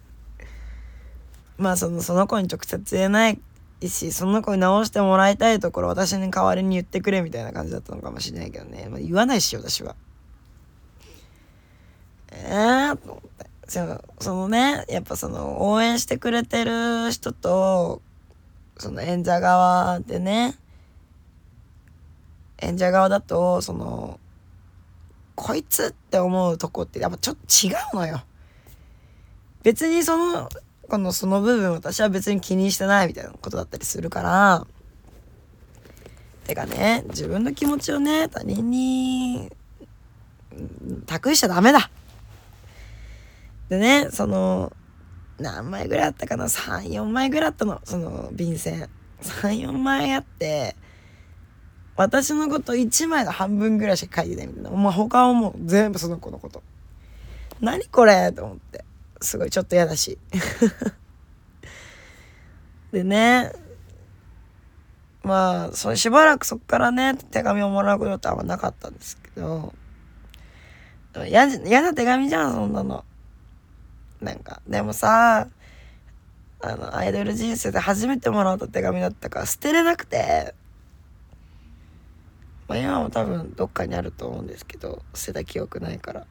[1.58, 3.40] まあそのその子に直接言えない
[3.84, 9.96] しその子に直してもらいたいところ私に代わりに言ってくれみたいな感じだったのかもしれないけどね、まあ、言わないし私は。
[12.32, 13.52] ええー、と思って。
[14.18, 18.02] そのねやっぱその応援してくれてる人と
[18.76, 20.56] その演者側でね
[22.62, 24.18] 演者側だとその
[25.34, 28.22] こいつって思うとこってやっぱちょっと違うのよ。
[29.62, 30.48] 別にその
[30.88, 34.66] このその部分私は別に気にしてないみたいなことだったりするから。
[36.44, 39.50] てかね自分の気持ちをね他人に
[41.06, 41.90] 託しちゃダメだ。
[43.68, 44.72] でねその
[45.38, 47.80] 何枚ぐらいあったかな？34枚ぐらいあったの。
[47.84, 48.88] その便箋。
[49.22, 50.76] 34枚あって
[51.96, 54.70] 私のこと1枚の半分ぐらいしか書いてないみたいな。
[54.70, 56.62] もう他はもう全部その子のこと。
[57.60, 58.84] 何これと思って。
[59.20, 60.18] すごいちょっと嫌だし。
[62.92, 63.52] でね、
[65.22, 69.72] まあ、そしばらくそっからね、手紙をもらうことってあんまなかったんですけど、
[71.26, 73.04] 嫌な手紙じゃん、そんなの。
[74.20, 75.48] なんか、でもさ、
[76.60, 80.54] あの、アイドル人生で初めてもらった手紙だったから捨てれなくて、
[82.72, 86.26] まあ、今も多分どっかにあると思うんですけど捨てた記憶ないから。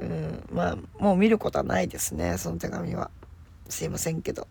[0.00, 3.10] うんまあもう見ることはないですねその手紙は。
[3.68, 4.48] すいませんけど。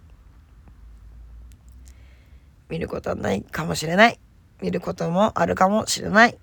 [2.69, 4.17] 見ることはないかもしれない。
[4.61, 6.37] 見ることもあるかもしれない。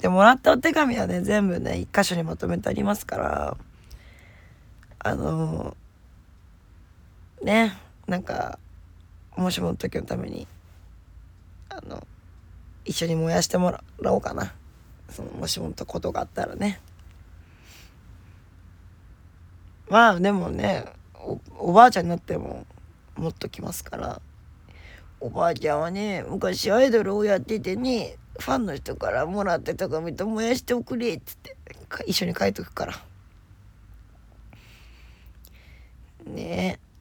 [0.00, 3.56] でもらったお手紙はね全部ね一箇所にまとめてありますから。
[5.04, 5.76] あの、
[7.42, 8.58] ねなんか
[9.36, 10.46] もしもの時のために
[11.68, 12.06] あの
[12.84, 14.54] 一緒に燃やしてもらおうかな。
[15.10, 16.80] そのもしもとことがあったらね。
[19.88, 20.86] まあでもね
[21.58, 22.66] おばあちゃんになっても
[23.16, 24.20] もっと来ますから。
[25.20, 31.56] おばあちゃんはね昔アイドルをやっててねファンの人からもらってた紙と燃やしておくれっつって
[32.06, 32.94] 一緒に書いとくから。
[36.24, 36.78] ね。
[36.78, 36.92] え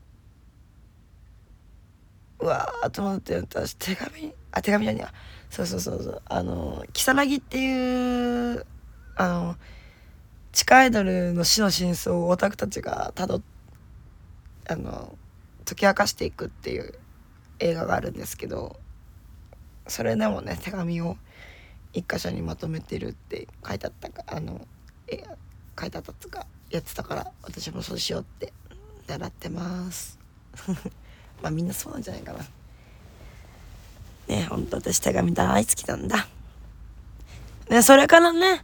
[2.42, 5.14] うわーと思って私手紙あ手紙じゃねえや
[5.52, 8.66] そうそうそうそうあの如月っていう
[9.18, 9.56] あの
[10.54, 13.42] 地下アイドルの死の真相をオタクたちがたど
[14.70, 15.14] あの
[15.66, 16.94] 解き明かしていくっていう
[17.60, 18.80] 映画があるんですけど
[19.88, 21.18] それでもね手紙を
[21.92, 24.66] 一箇所にまとめてるって書いてあったかあの
[25.10, 25.26] え
[25.78, 28.54] 書いてあったとかやってたから私もそうしようって
[29.06, 30.18] 習ってます
[31.44, 32.46] まあみんなそうなんじゃないかな。
[34.28, 36.28] ね、ほんと私手紙大好きなんだ。
[37.70, 38.64] ね、それからね、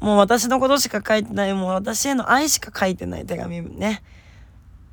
[0.00, 4.02] もう私のことしか書いてない、もう私への愛しか書いてない手紙ね、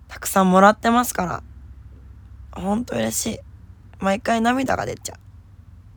[0.07, 1.43] たくさんもらってますから。
[2.61, 3.39] ほんと嬉しい。
[3.99, 5.17] 毎回涙が出ちゃう。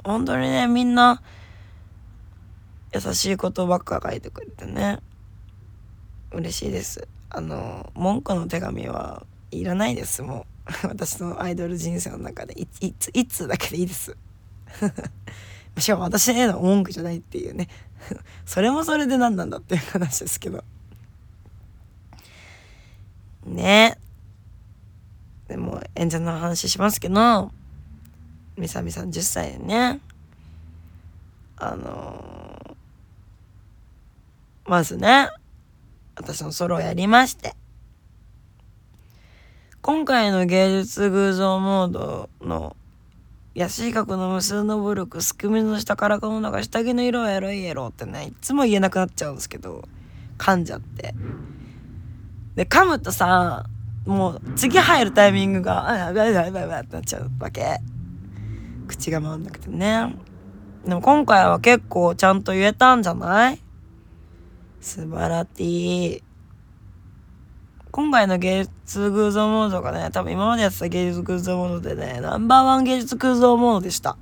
[0.05, 1.23] 本当にね、みんな、
[2.95, 4.99] 優しいことばっか書いてくれてね。
[6.33, 7.07] 嬉しいです。
[7.31, 10.47] あの、文句の手紙はいらないです、もう。
[10.85, 14.17] 私のアイドル人生の中でいついつだけでいいです。
[15.79, 17.69] しかも私への文句じゃないっていうね。
[18.45, 20.63] それもそれで何なんだっていう話ですけど。
[23.47, 23.99] ね。
[25.47, 27.51] でも演者の話しますけど
[28.59, 30.01] みさみさん10歳でね。
[31.57, 35.31] あのー、まずね
[36.15, 37.55] 私のソロをやりまして。
[39.89, 42.77] 今回の芸術偶像モードの
[43.55, 49.89] 安い角の無数のブロックすくみの下からこの中下着の色はエロいエロってねいつも言えなくなっちゃうんですけど
[50.37, 51.15] 噛んじゃって。
[52.55, 53.65] で噛むとさ
[54.05, 57.79] もう次入るタイミングがあやばいやばいやばいってなっちゃうわけ
[58.89, 60.15] 口が回んなくてね
[60.85, 63.63] でも今回は結構ちゃんと言えたんじゃない
[64.83, 66.23] 素晴らしい
[67.91, 74.17] 今回の芸術偶像モードがね、多分今までやってた芸術偶像モードでね、ナンバーワン芸術偶像モードでした。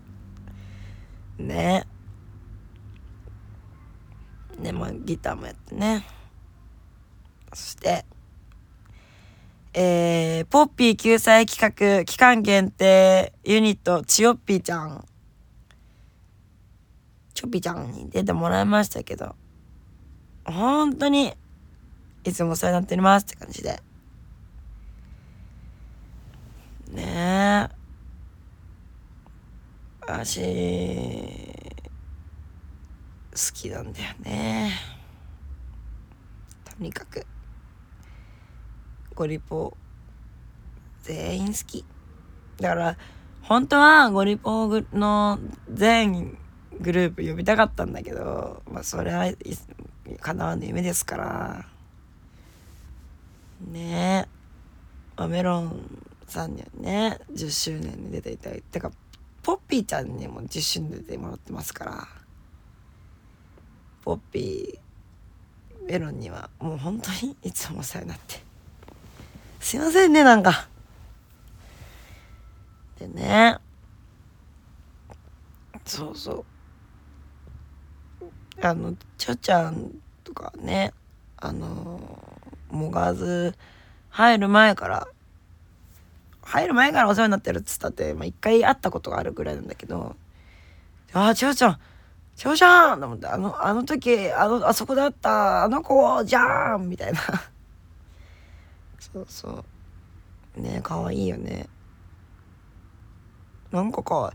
[1.39, 1.87] ね。
[4.61, 6.07] で、まあ、ギターもやってね。
[7.53, 8.05] そして、
[9.75, 15.05] えー、ポッピー救済企画、期間限定ユニット、チヨッピーちゃん。
[17.35, 19.35] チョッピーちゃんに出てもらいましたけど、
[20.47, 21.35] 本当に
[22.27, 23.81] いつもお世話になっておりますって感じで。
[26.91, 27.77] ねえ。
[30.01, 30.41] 私、
[33.31, 34.73] 好きなんだよね。
[36.65, 37.25] とにかく。
[39.15, 39.77] ゴリポ、
[41.03, 41.85] 全員好き。
[42.61, 42.97] だから、
[43.43, 45.39] 本当はゴリポの
[45.73, 46.37] 全
[46.81, 49.27] グループ呼びたかったんだけど、まあそれは
[50.21, 51.76] 叶わぬ夢ですから。
[53.61, 54.29] ね。
[55.19, 58.91] えメロンさんにはね10周年に出ていただいてか
[59.43, 62.09] ポッピーちゃんにも10周年出てもらってますから。
[64.05, 68.41] ポッピーメロンにはもう本当にいつもお世話になって。
[69.59, 70.69] すいませんねなんか。
[72.99, 73.59] でね。
[75.85, 76.45] そうそう。
[78.63, 79.91] あのちょちゃん
[80.25, 80.93] とかね
[81.37, 82.36] あの
[82.77, 83.55] もがず
[84.11, 85.09] 入る前から
[86.43, 90.15] 入る前からお世話になってるっつったって、まあ、一回会ったことがあるぐらいなんだけど
[91.13, 91.79] ああ千代ちゃん
[92.37, 97.21] 千代ちゃんと思ってあのあの時あのあそこだったあの子じゃんみたいな。
[99.01, 99.65] そうそ
[100.57, 100.61] う。
[100.61, 101.67] ね可愛いよね。
[103.73, 104.35] なんかか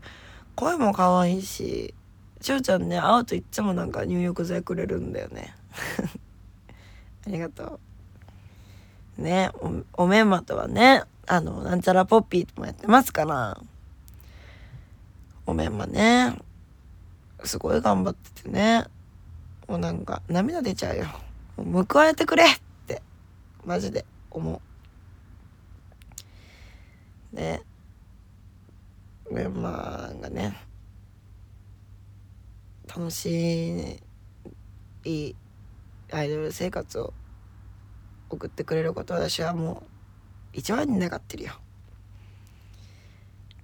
[0.56, 1.94] 声も可愛いし
[2.40, 5.54] 千代ちゃんね会うといっつもなんか入浴剤くれるんだよね。
[7.24, 7.80] ありがとう。
[9.18, 9.50] ね
[9.92, 13.60] おめんまとはねあのなんちゃらポッピーもやってますから。
[15.44, 16.36] おめんまね
[17.42, 18.84] すごい頑張っててね。
[19.66, 21.06] もうなんか涙出ちゃうよ。
[21.56, 22.46] もう報われてくれっ
[22.86, 23.02] て
[23.64, 24.62] マジで思
[27.32, 27.36] う。
[27.36, 27.62] ね。
[29.30, 30.54] メンマがね
[32.86, 33.98] 楽し
[35.04, 35.34] い
[36.12, 37.14] アイドル生活を
[38.34, 39.86] 送ってくれること私はもう
[40.52, 41.52] 一番に願ってるよ。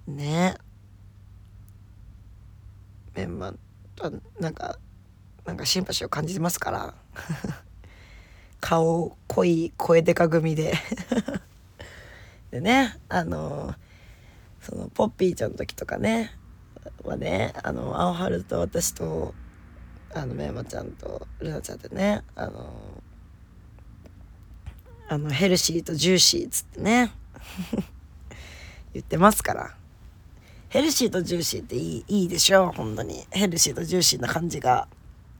[0.07, 0.55] ね。
[3.15, 3.55] メンバー
[3.95, 4.77] となんか
[5.45, 6.93] なんかシンパシーを感じてますから。
[8.61, 10.73] 顔濃い声でか組で。
[12.51, 13.75] でねあの
[14.59, 16.35] そのポッピーちゃんの時とかね。
[17.03, 19.33] はねあの青春と私と
[20.13, 23.03] あのメンマちゃんとルナちゃんでねあの
[25.11, 27.11] あのヘルシーとジューシーっつってね。
[28.93, 29.75] 言ってますから。
[30.69, 33.25] ヘルシーとジューシーっていいいいでしょ本当に。
[33.31, 34.87] ヘルシーとジューシーな感じが。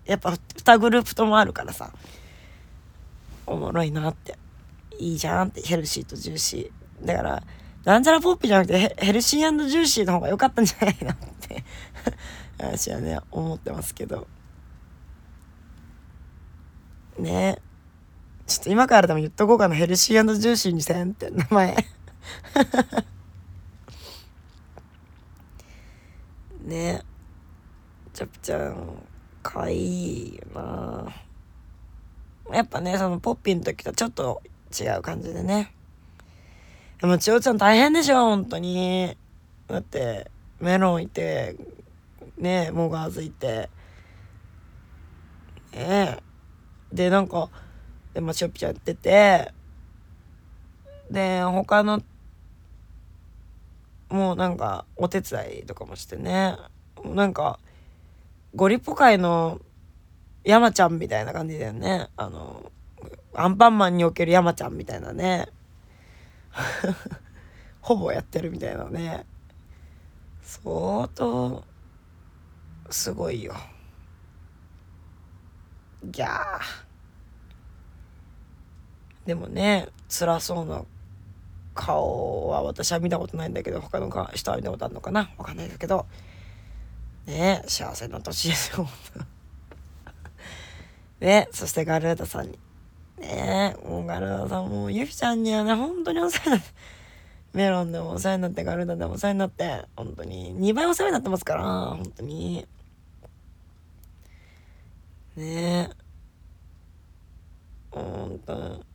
[0.06, 1.94] やっぱ2グループともあるからさ。
[3.46, 4.40] おもろいなって。
[4.98, 5.62] いいじゃんって。
[5.62, 7.06] ヘルシーとジューシー。
[7.06, 7.44] だから
[7.86, 11.64] なんちゃらポッピじゃなくてヘルシージューシーの方が良かったんじゃないなって。
[12.58, 14.28] 私はね思ってますけど。
[17.20, 17.60] ね。
[18.50, 19.76] ちょっと今からでも言っとこうかな。
[19.76, 21.76] ヘルシージューシーにせんって名前
[26.66, 27.04] ね
[28.12, 29.04] チャプちゃん、
[29.44, 31.14] かわいいよな
[32.52, 34.42] やっぱね、そのポッピーの時とちょっと
[34.78, 35.72] 違う感じでね。
[37.00, 39.16] でも、千代ちゃん大変でしょ、本当に。
[39.68, 41.56] だって、メロンいて、
[42.38, 43.70] ねモガーズいて。
[45.72, 46.18] ね
[46.92, 47.50] で、なんか、
[48.14, 49.54] で、まあ、しょっぴちゃんやってて、
[51.12, 52.02] で、他の、
[54.10, 56.58] もうなんか、お手伝いとかもしてね、
[57.04, 57.60] なんか、
[58.56, 59.60] ゴリポ界の
[60.44, 62.10] 山ちゃんみたいな感じだよね。
[62.18, 62.72] あの、
[63.34, 65.50] アンパンマンにおける山ちゃんみたいなね。
[67.82, 69.26] ほぼやってるみたいなね。
[70.42, 71.64] 相当、
[72.90, 73.54] すごいよ。
[76.04, 76.89] ギャー
[79.30, 80.84] でもね辛そうな
[81.76, 85.30] 顔は私は見たことないんだけど他の人は見たことあるのかな？
[85.38, 86.08] わかんないけど。
[87.28, 88.88] ね幸せな年ですよ
[91.20, 92.58] ねそしてガルーダさんに。
[93.20, 96.74] ねもうガルーダさんもゆきちゃんにはね本当にお世話になって
[97.54, 102.66] メロンでもお世話になってガルーダでもお世話になって本当に2倍お世話になってますから本当に。
[105.36, 105.96] ねえ
[107.92, 108.89] 本当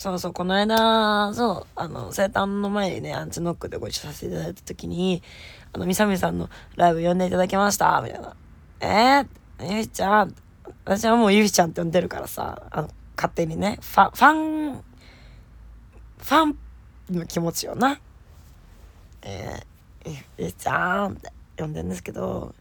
[0.00, 5.22] そうそう、この間、そう、あの、生誕の前にね、アンチノックでご一緒させていただいた時に、
[5.74, 8.34] あの、みさみさんのライブ呼んでいただきました、みたいな。
[8.80, 10.34] えー、ゆいちゃん、
[10.86, 16.56] 私はもうゆいちゃんって呼んでるからさ、あの、勝手にね、ファン、ファン、ファン
[17.10, 18.00] の気持ちよな。
[19.20, 22.54] えー、ゆいちゃんって呼んでるんですけど、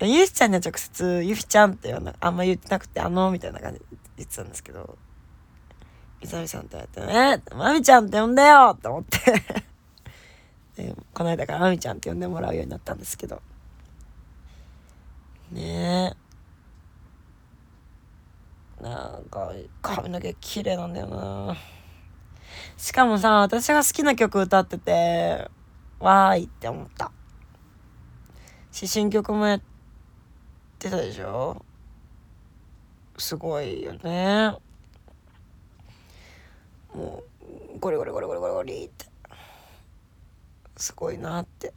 [0.00, 3.84] ゆいちゃんには直接、ゆいちゃんって呼んだあんま言ってなくて、あの、みたいな感じで
[4.16, 4.98] 言ってたんですけど、
[6.20, 9.18] いさみさんとやって、えまみちゃんって呼んでよって思って
[10.82, 13.40] で、この間からまみちゃんって呼んでもらうようになったんですけど。
[15.50, 16.14] ね
[18.80, 18.82] え。
[18.82, 19.52] なんか、
[19.82, 21.56] 髪の毛綺麗なんだよな。
[22.76, 25.50] しかもさ、私が好きな曲歌ってて、
[25.98, 27.10] わーいって思った。
[28.70, 29.60] し、新曲もやっ
[30.78, 31.64] てたでしょ？
[33.16, 34.54] すごいよね。
[36.94, 37.22] も
[37.76, 39.06] うゴリゴリゴリゴリゴリゴリって。
[40.76, 41.72] すごいなって。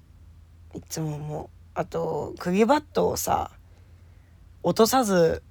[0.73, 1.49] いつも思う。
[1.73, 3.51] あと釘バットをさ
[4.63, 5.41] 落とさず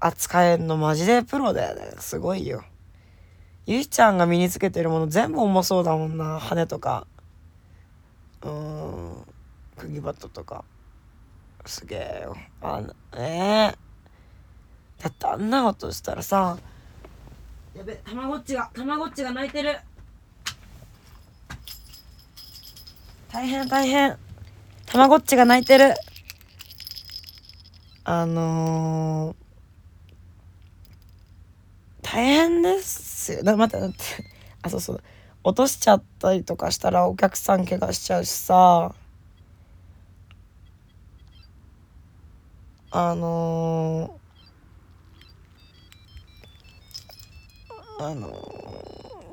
[0.00, 1.92] 扱えんのマジでプロだよね。
[1.98, 2.64] すごいよ。
[3.66, 6.38] ゆいちゃんが身につけてるもの全部重そうだもんな。
[6.38, 7.06] 羽とか。
[8.42, 9.22] うん。
[9.78, 10.64] 釘バットとか。
[11.64, 12.36] すげえよ。
[12.60, 12.82] あ
[13.16, 16.58] ええー、だってあんなことしたらさ
[17.76, 19.76] やべたまごっちがたまごっちが泣いてる。
[23.32, 24.16] 大変大変。
[24.86, 25.94] たまごっちが泣いてる。
[28.04, 29.34] あのー、
[32.02, 33.56] 大変ですよ。
[33.56, 34.24] 待って待って。
[34.62, 35.02] あそうそう。
[35.42, 38.94] 落としちゃったりとかしたらお客さん怪我しちゃうしさ。
[42.92, 44.23] あのー
[48.06, 48.30] あの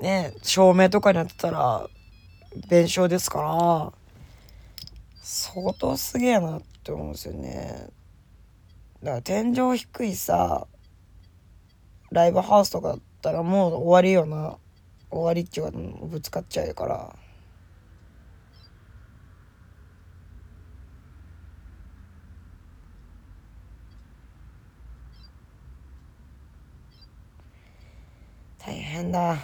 [0.02, 1.88] ね照明とかになってたら
[2.68, 4.02] 弁償ですから。
[5.24, 7.88] 相当すげえなって思うんですよね。
[9.02, 10.68] だから天井低いさ
[12.12, 14.58] ライブハウスとかだったらもう終わりよな。
[15.10, 17.16] 終わりっていうかぶつかっちゃうから。
[28.72, 29.38] 大変だ。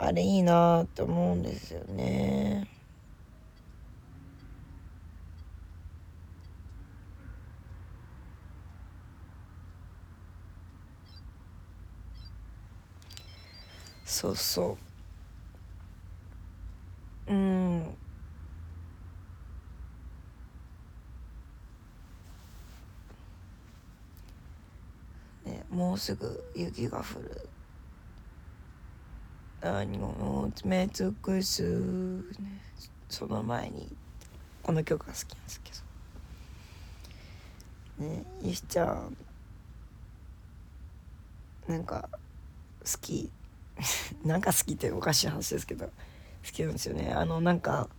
[0.00, 2.66] あれいいなって思うんですよね。
[14.04, 14.76] そうそ
[17.28, 17.96] ううん
[25.92, 27.48] もうすぐ雪が降る
[29.60, 32.22] 何を目尽くす、ね、
[33.10, 33.94] その前に
[34.62, 35.70] この曲が好きなんですけ
[37.98, 38.06] ど。
[38.08, 39.14] ねゆしちゃん
[41.68, 42.18] なんか好
[43.02, 43.30] き。
[44.24, 45.92] なんか好きっておかしい話ですけど好
[46.52, 47.12] きなんですよね。
[47.12, 47.90] あのなんか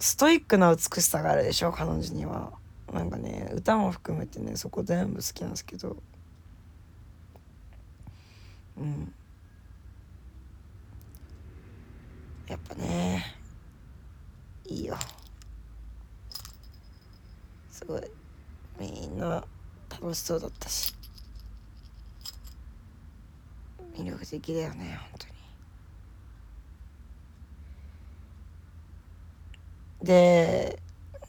[0.00, 2.58] ストイックな美しさがあるでしょ彼女には。
[2.92, 5.96] なんかね歌も含めてねそこ全部好きなんですけど。
[8.78, 9.14] うん。
[12.48, 13.36] やっぱね
[14.66, 14.96] いいよ。
[17.70, 18.02] すごい。
[18.80, 19.44] みんな
[19.90, 20.94] 楽しそうだったし。
[23.96, 25.32] 魅力的だよね本当に。
[30.06, 30.78] で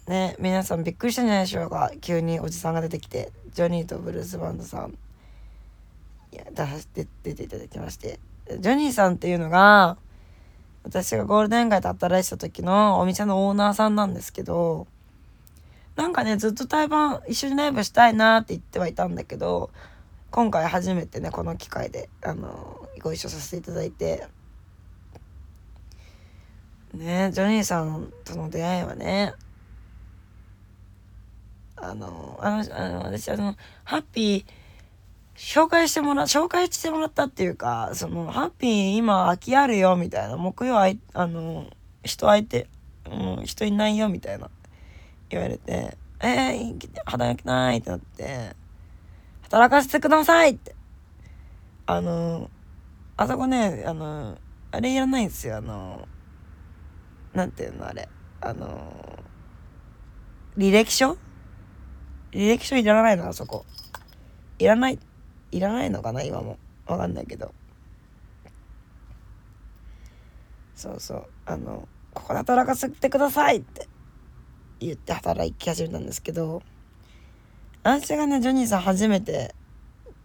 [0.10, 1.92] ね皆さんびっくりしたんじゃないでしょうか。
[2.02, 4.98] 急におじさんが出てきてジョニーとブルースバンドさん。
[6.34, 8.20] いや出出ていただきまして。
[8.60, 9.98] ジョニーさんっていうのが
[10.84, 14.88] 私がゴールデン街で働いてた時のお店のオーナーさんなんですけど
[15.96, 19.70] なんかねずっと対バン一緒にライブしたいなって言ってはいたんだけど
[20.32, 24.28] 今回初めてねこの機会であのご一緒させていただいて。
[26.94, 29.34] ねジョニーさんとの出会いはね
[31.82, 34.46] あのあのあの私あのハッピー
[35.36, 41.68] 紹介してもら紹介してもらったっていうかそのハッピー今空きあるよみたいな木曜あいあの
[42.04, 42.68] 人相手、
[43.10, 44.50] うん、人いないよみたいな
[45.30, 46.76] 言われてえー、
[47.06, 48.56] 働きないってなって
[49.44, 50.76] 働かせてくださいって。
[51.92, 52.52] あの
[53.18, 54.38] あそこねあの
[54.72, 56.08] あれいらないんですよあの
[57.34, 58.08] なんていうのあれ
[58.42, 59.20] あの
[60.56, 61.18] 履歴書
[62.32, 63.66] 履歴書いらないのあそこ。
[64.60, 65.00] いらない
[65.52, 66.58] いらないのかな今も。
[66.86, 67.54] わかんないけど。
[70.76, 71.26] そうそう。
[71.46, 73.88] あのここで働かせてくださいって。
[74.80, 76.62] 言って働き始めたんですけど
[77.84, 79.54] 私がねジョニーさん初めて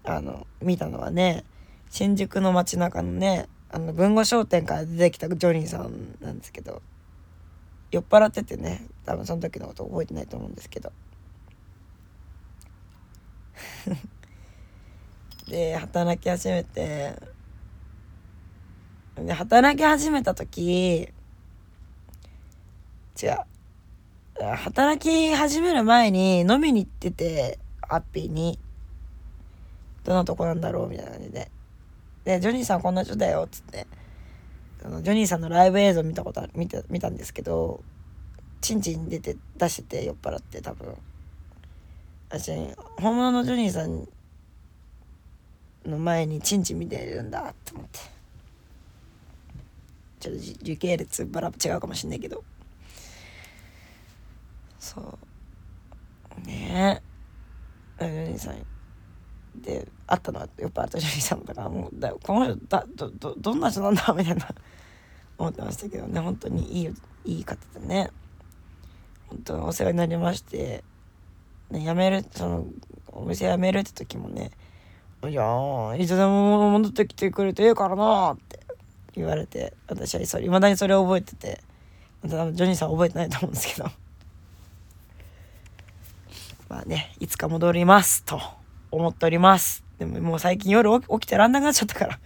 [0.05, 1.45] あの見たのはね
[1.91, 6.83] 新宿の街中のねあの文語商店から出てきたジョニーさんなんですけど
[7.91, 10.93] 酔っ払っててね多分その時のこと覚えてないと思うんですけど。
[15.49, 17.15] で働き始めて。
[19.17, 21.13] で働き始めた時
[23.23, 23.39] 違う。
[24.57, 28.59] 働き始める前に飲みに行っててハッピーに。
[30.03, 31.51] どんなとこなんだろうみたいな感じで。
[32.25, 33.87] でジョニーさんこんな人だよっつって。
[34.85, 37.83] あのジョニーさんのライブ映像見たことある見た見たんですけど
[38.61, 40.97] チンチン出て出してて酔っ払って多分。
[42.39, 42.51] 私
[43.01, 44.09] 本物のジョニーさん
[45.89, 48.01] の前にチンチン見てるんだって思って。
[50.19, 52.43] ちょっと時系列バラ違うかもしんないけど。
[54.81, 55.19] そ
[56.45, 56.47] う。
[56.47, 57.03] ね。
[58.01, 64.49] えジョニーさんで会ったのは酔っ払ったジョニーさんだからもうだこの人だどどどんな人なんだみたいな。
[65.37, 66.21] 思ってましたけどね。
[66.21, 68.11] 本当にいいいい方でね。
[69.29, 70.83] 本当お世話になりまして、
[71.71, 72.67] ね、辞めるその
[73.09, 74.51] お店辞めるって時もね
[75.27, 75.43] 「いや
[75.99, 78.61] いつでも戻ってきてくれてええからな」って
[79.15, 81.61] 言われて私はそれいまだにそれを覚えてて
[82.23, 83.91] 多分ジョニーさん覚えてないと思うんですけど。
[86.69, 88.41] まあねいつか戻りますと
[88.91, 89.85] 思っております。
[89.99, 92.19] でももう最近夜起きてらんなくなっちゃったから。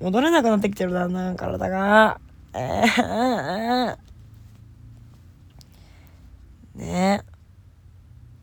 [0.00, 2.20] 戻れなくなってきてるだんだん体が
[2.54, 3.96] えー、
[6.74, 7.31] ねえ。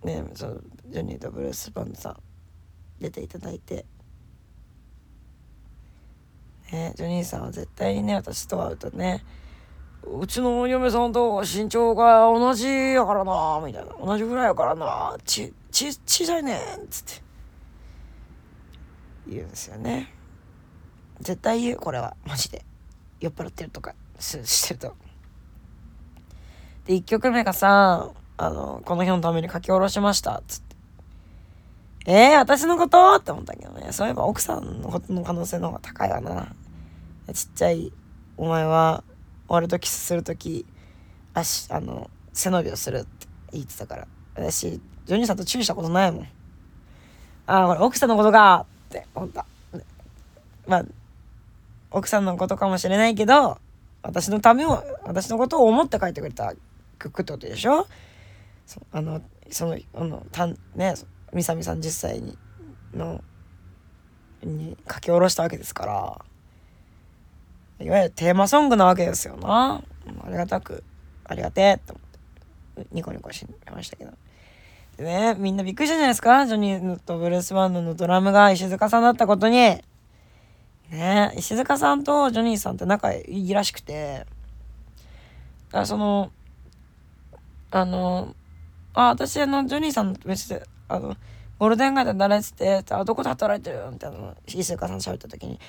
[0.09, 2.17] ねそうジョニーとブルスバンドさん
[2.99, 3.85] 出ていただいて。
[6.71, 9.23] ねジョニーさんは絶対にね私と会うとね
[10.03, 13.93] うちの嫁さんと身長が同じやからなみたいな。
[14.03, 17.23] 同じぐらいやからなちち小さいねんつって。
[19.27, 20.13] 言うんですよね。
[21.19, 22.15] 絶対言うこれは。
[22.25, 22.65] マジで。
[23.19, 24.95] 酔っ払ってるとかしてると。
[26.85, 28.09] で1曲目がさ
[28.41, 30.75] あのこの日のために書き下ろしましたつって。
[32.05, 33.15] えー、私のこと？
[33.15, 33.91] って思ったけどね。
[33.91, 36.47] そういえば奥さんのことの可能性の方が高いわな。
[37.33, 37.91] ちっちゃい
[38.37, 39.03] お前は
[39.49, 40.65] 俺とキスする時
[41.33, 44.07] 足あの背伸びをするって言ってたから。
[44.35, 46.27] 私ジョニーさんとチューしたことないもん。
[47.45, 48.65] ああこれ奥さんのことか！
[48.87, 49.45] って思った。
[50.65, 50.85] まあ
[51.91, 53.57] 奥さんのことかもしれないけど
[54.01, 56.53] 私のためを私のことを思って書いてくれた
[56.99, 57.85] 曲ってことでしょ？
[58.69, 60.93] そあのそのあのたんね
[61.33, 62.37] みさみさん10歳に
[62.93, 63.23] の
[64.43, 66.25] に書き下ろしたわけですから
[67.83, 69.81] いわゆるテーマソングなわけですよな。
[70.21, 70.83] ありがたく、
[71.23, 71.99] ありがてえって思
[72.79, 74.11] って、ニコニコしてましたけど。
[74.97, 79.81] でね、みんなびっくりしたじゃないですかジョニーとブルースバンドのドラムが石塚さんだったことに。
[80.89, 84.25] ね石塚さんとジョニーさんって仲いいらしくて、
[85.69, 86.31] だからその、
[87.71, 88.35] あの、
[89.03, 91.15] あ、私あの、ジョニーさんと別で、あの、
[91.59, 95.59] ゴールデン街で誰っつって、あ、どこで働いてるみたいな石塚さん喋った時に、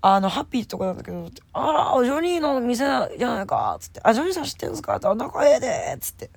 [0.00, 2.84] あの、ハッピーってとこなんだけど、あら、ジョニーの店
[3.18, 4.96] じゃないか、つって、あ、ジョニーさん知ってんすか？
[4.96, 6.30] って、仲ええで、つって。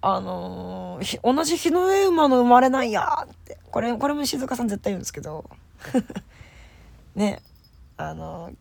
[0.00, 3.58] あのー、同じ日の上馬の生まれなんやって。
[3.70, 5.44] これ、これも静香さん絶対言うんですけど。
[7.14, 7.40] ね、
[7.96, 8.54] あのー、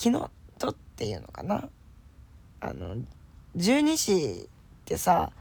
[0.00, 1.68] 昨日とっていうのかな？
[2.60, 2.96] あの、
[3.56, 5.32] 十二支ってさ、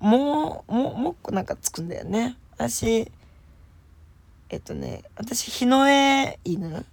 [0.00, 2.36] もう、もう、もう個なんかつくんだよね。
[2.52, 3.10] 私、
[4.50, 6.84] えっとね、私、日の上犬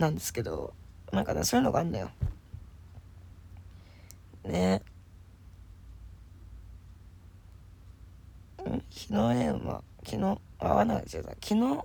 [0.00, 0.72] なんですけど
[1.12, 2.10] なんかねそういうのがあんだよ。
[4.44, 4.82] ね。
[8.68, 11.84] ん日の絵馬昨日合わない違う昨日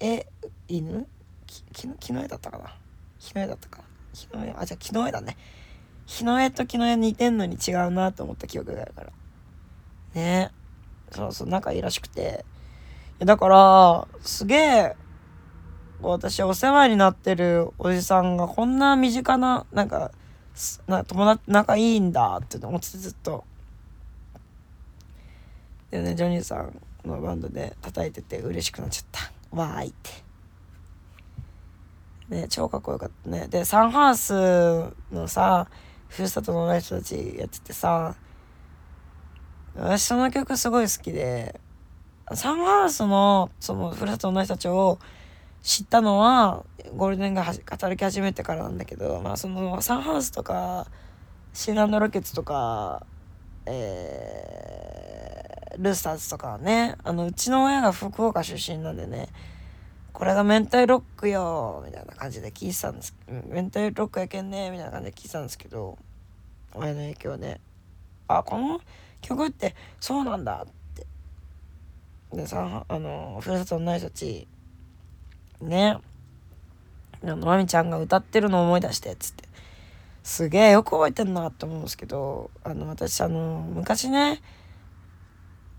[0.00, 0.26] 絵
[0.68, 1.06] 犬？
[1.46, 2.74] き昨日絵だったかな？
[3.18, 3.78] 日の絵だったか。
[3.78, 5.36] な日の絵あじゃあ昨日絵だね。
[6.06, 9.12] 日の絵と木の絵似てんのに違うなと思った記憶があるから。
[10.18, 10.50] ね。
[11.10, 12.44] そうそう仲いいらしくて。
[13.20, 14.96] だからすげえ
[16.00, 20.12] 私お世話になってるおじさんがこんな身近ななんか
[20.86, 23.44] な友達仲いいんだって思っててずっと。
[25.90, 29.56] でねジョニーさんのバンドで叩いてて嬉しくなっちゃった。
[29.56, 30.10] わーいって。
[32.28, 33.48] ね超かっこよかったね。
[33.48, 34.32] でサンハウス
[35.10, 35.68] のさ
[36.08, 38.14] ふるさとのない人たちやっててさ
[39.78, 41.60] 私その曲すごい好きで
[42.34, 44.98] サンハウスのそのふるさとの人たちを
[45.62, 46.64] 知ったのは
[46.96, 50.86] ゴールデンが働き始めてからなんだけどまあそのサンハウスとか
[51.52, 53.06] シーランドロケッツとか
[53.70, 59.28] えー、ルースターズとかはねあのうちの親が福岡出身なんでね
[60.12, 65.98] これが明太ロックよみたいな感じで聞いてたんです明太ロックやけんねみたいな感じで聞いてたんですけど
[66.74, 67.60] 親の影響で。
[68.28, 68.80] あこの
[69.20, 70.66] 曲ってそうなんだ。
[70.66, 71.06] って
[72.36, 74.46] でさあのふるさとのない人たち
[75.60, 75.98] ね。
[77.22, 79.48] あのまみちゃんが歌ってるのを思い出してっつって。
[80.22, 84.42] すげえよく覚えてんなって思うんですけどあの私あの昔ね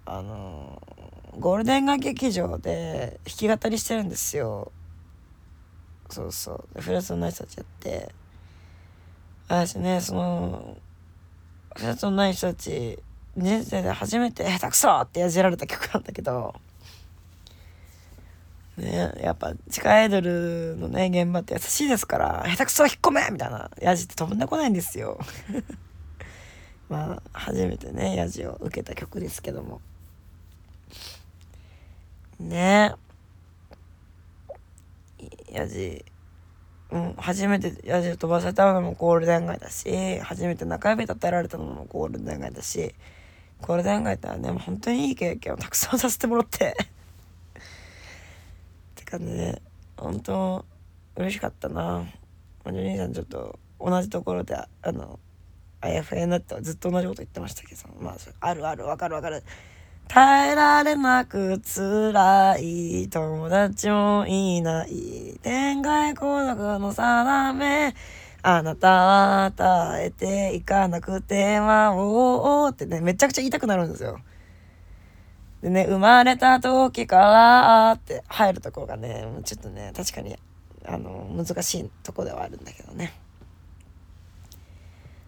[0.08, 0.82] あの
[1.38, 4.72] ゴールデン街劇場で弾き語りしてるんですよ。
[6.10, 6.82] そうそう。
[6.82, 8.10] フランスのない人たちやって。
[9.48, 10.78] 私ねその
[11.76, 12.98] フランスのない人たち
[13.38, 16.56] 人生で初めて「下手くそ!」ってやじられた曲なんだけど。
[18.78, 23.30] ねやっぱ地下アイドルのね現場って優しいですから下手くそ引っ込め！
[23.30, 25.20] みたいなヤジって飛んでこないんですよ。
[26.88, 29.82] まあ初めてねヤジを受けた曲ですけども。
[32.40, 32.96] ね。
[35.52, 36.06] ヤジ
[36.92, 42.96] うん初めてヤジを飛ばされたのもゴールデン街だし初めて中指立てられたのもゴールデン街だし
[43.62, 46.76] ゴールデン街ってはねもう本当にいい経験をたくさんさせてもらって。
[49.10, 49.60] かね
[49.98, 50.66] 本当
[51.16, 52.06] 嬉しかったな。
[52.64, 55.20] お兄さんちょっと同じところであの
[55.82, 59.44] あやふやになってずっと同じこと言ってましたけどまああるあるわかるわかる。
[60.08, 65.40] 耐えられなく辛い友達もいない。
[65.44, 67.96] 天外孤独の定め。
[68.42, 74.20] あなたは耐えていかなくては、おおってね、めちゃくちゃ言いたくなるんですよ。
[75.62, 80.38] でね、生まれた時からって入るとこがね、ちょっとね、確かに、
[80.86, 83.14] あの、難しいとこではあるんだけどね。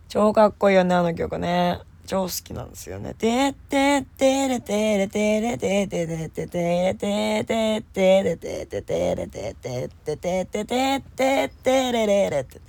[0.07, 1.79] 超かっこいいよね、あの曲ね。
[2.05, 3.13] 超好きなんですよね。
[3.13, 12.59] てってってれてれてれててれててれてててれてててれてててててててれれれって。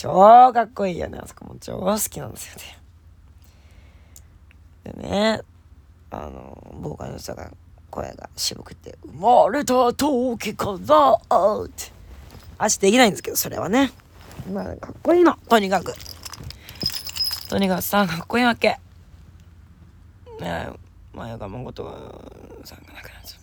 [0.00, 2.54] 超かっこいいよね、あそこも超好きなんですよ
[4.94, 4.94] ね。
[4.94, 5.42] でね、
[6.10, 7.50] あのボーカルの人が
[7.90, 11.12] 声が渋くて「生まれた時から」
[11.64, 11.92] って。
[12.56, 13.92] 足できないんですけどそれはね。
[14.50, 15.36] まあかっこいいの。
[15.48, 15.92] とにかく。
[17.50, 18.68] とにかくさかっこいいわけ。
[18.68, 18.80] ね
[20.40, 20.70] え
[21.12, 21.84] 前岡誠
[22.64, 23.40] さんが亡くなっちゃっ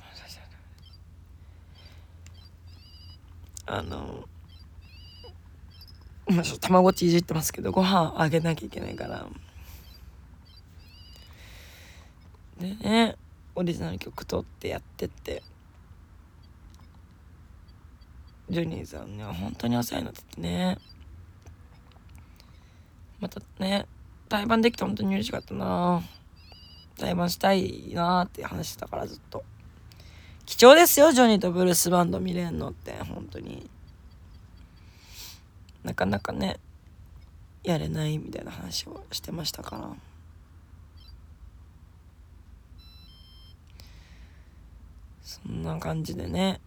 [3.68, 3.78] た。
[3.78, 4.28] あの
[6.30, 9.26] まあちょっと卵ちいじってますけどご飯あげなきゃいけないから。
[12.60, 13.16] でね
[13.56, 15.44] オリジナル曲撮ってやってって。
[18.50, 20.78] ジョニーさんね本当にお世話になっててね。
[23.20, 23.86] またね
[24.30, 26.02] 対バンできて本当に嬉しかったな。
[26.98, 29.44] 対バンしたいなって話してたからずっと。
[30.46, 33.70] 貴重ですよジョニーとブルースバンド見れんのって本当に。
[35.88, 36.60] なかなかね
[37.64, 39.90] やれないみたいな話をしてましたから。
[45.24, 46.60] そんな感じでね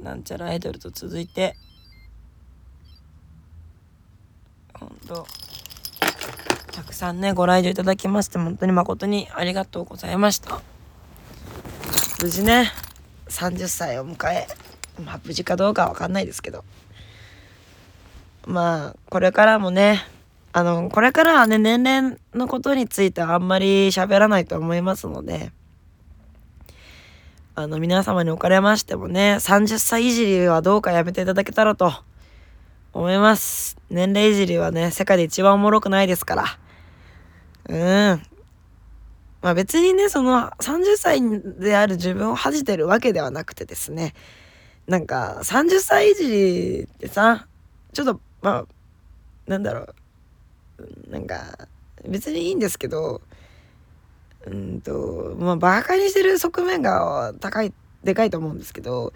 [0.00, 1.56] なんちゃらアイドルと続いて
[4.72, 5.26] ほんと
[6.72, 10.60] たくさんねご来場いただきまして本当に誠にありがとうございました。
[12.22, 12.70] 無事ね
[13.28, 14.46] 30歳を迎え
[15.04, 16.64] まあ無事かどうかは分かんないですけど。
[18.46, 20.02] まあこれからもね
[20.52, 25.52] あのこれからはね年齢のことについてはあんまり喋らないと思いますので
[27.56, 31.92] あの、皆様におかれましてもね、30歳いじりはどうかやめていただけたらと
[32.92, 33.76] 思います。
[33.90, 36.44] 年齢いじりはね、世界で一番おもろくないですから。
[37.68, 37.76] う
[38.16, 38.22] ん。
[39.40, 41.20] まあ別にね、その30歳
[41.60, 44.14] である自分を恥じてるわけではなくてですね、
[44.88, 47.46] なんか30歳いじりってさ、
[47.92, 48.66] ちょっと、まあ、
[49.46, 49.86] なんだろ
[50.78, 51.66] う、なんか
[52.06, 53.22] 別にいいんですけど
[54.46, 57.72] うんとまあバカにしてる側面が高い
[58.02, 59.14] でかいと思うんですけど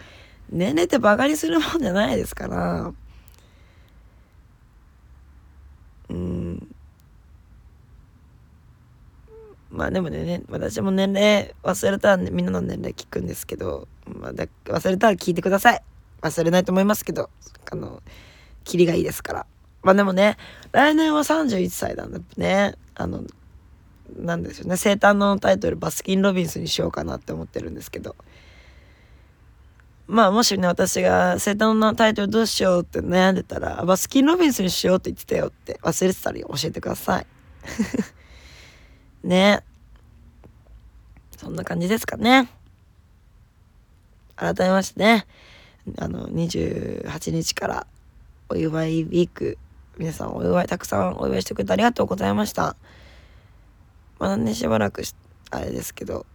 [0.48, 2.94] 年齢ってバカにするもんじゃないですから。
[6.08, 6.74] うん。
[9.70, 15.82] まあでもね私も年齢忘れたら、ね、みんなの年齢聞くんですけど、ま、だ忘れたら聞いてください。
[16.22, 17.28] 忘れないと思いますけど
[17.70, 18.02] あの
[18.68, 19.46] キリがいいですから。
[19.82, 20.36] まあでもね
[20.72, 22.74] 来年は31歳なんだね。
[22.94, 23.22] あの
[24.16, 24.76] なんですよね。
[24.76, 28.14] 生誕のタイトルバスキン・ロビンスにしようかなって思ってるんですけど。
[30.06, 37.26] まあもしね私が生誕のタイトルどうしようって悩んでたらバスキン・ロビンスにしようって言ってたよって忘れてたら教えてください。
[39.24, 39.62] ね。
[41.36, 42.50] そんな感じですかね。
[44.34, 45.26] 改めましてね。
[45.98, 47.86] あの28日から
[48.48, 49.58] お祝いウィーク
[49.98, 52.76] 皆さんお祝いたくさんお祝いしてくれてありがとうございました。
[54.18, 55.02] まだねしばらく
[55.50, 56.26] あれですけど。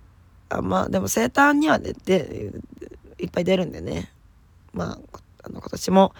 [0.49, 2.51] あまあでも生誕には出て
[3.17, 4.11] いっぱい出るんでね。
[4.73, 6.13] まああの今年も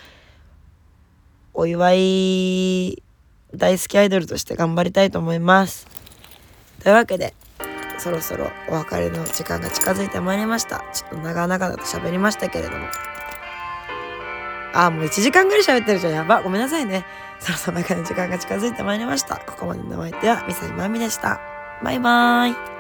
[1.54, 3.04] お祝い
[3.54, 5.88] 大好きアイドルとして頑張りたいと思います。
[6.82, 7.34] というわけで
[8.00, 10.84] そろそろお別れの時間が近づいてまいりました。
[10.94, 12.88] ちょっと長々だと喋りましたけれども。
[14.74, 16.14] あもう1時間ぐらい喋ってるじゃん。
[16.14, 16.42] やば。
[16.42, 17.06] ごめんなさいね。
[17.40, 19.38] そろそろ中の時間が近づいてまいりました。
[19.38, 21.40] ここまでのお相手はミサイマミでした。
[21.84, 22.73] バイバーイ。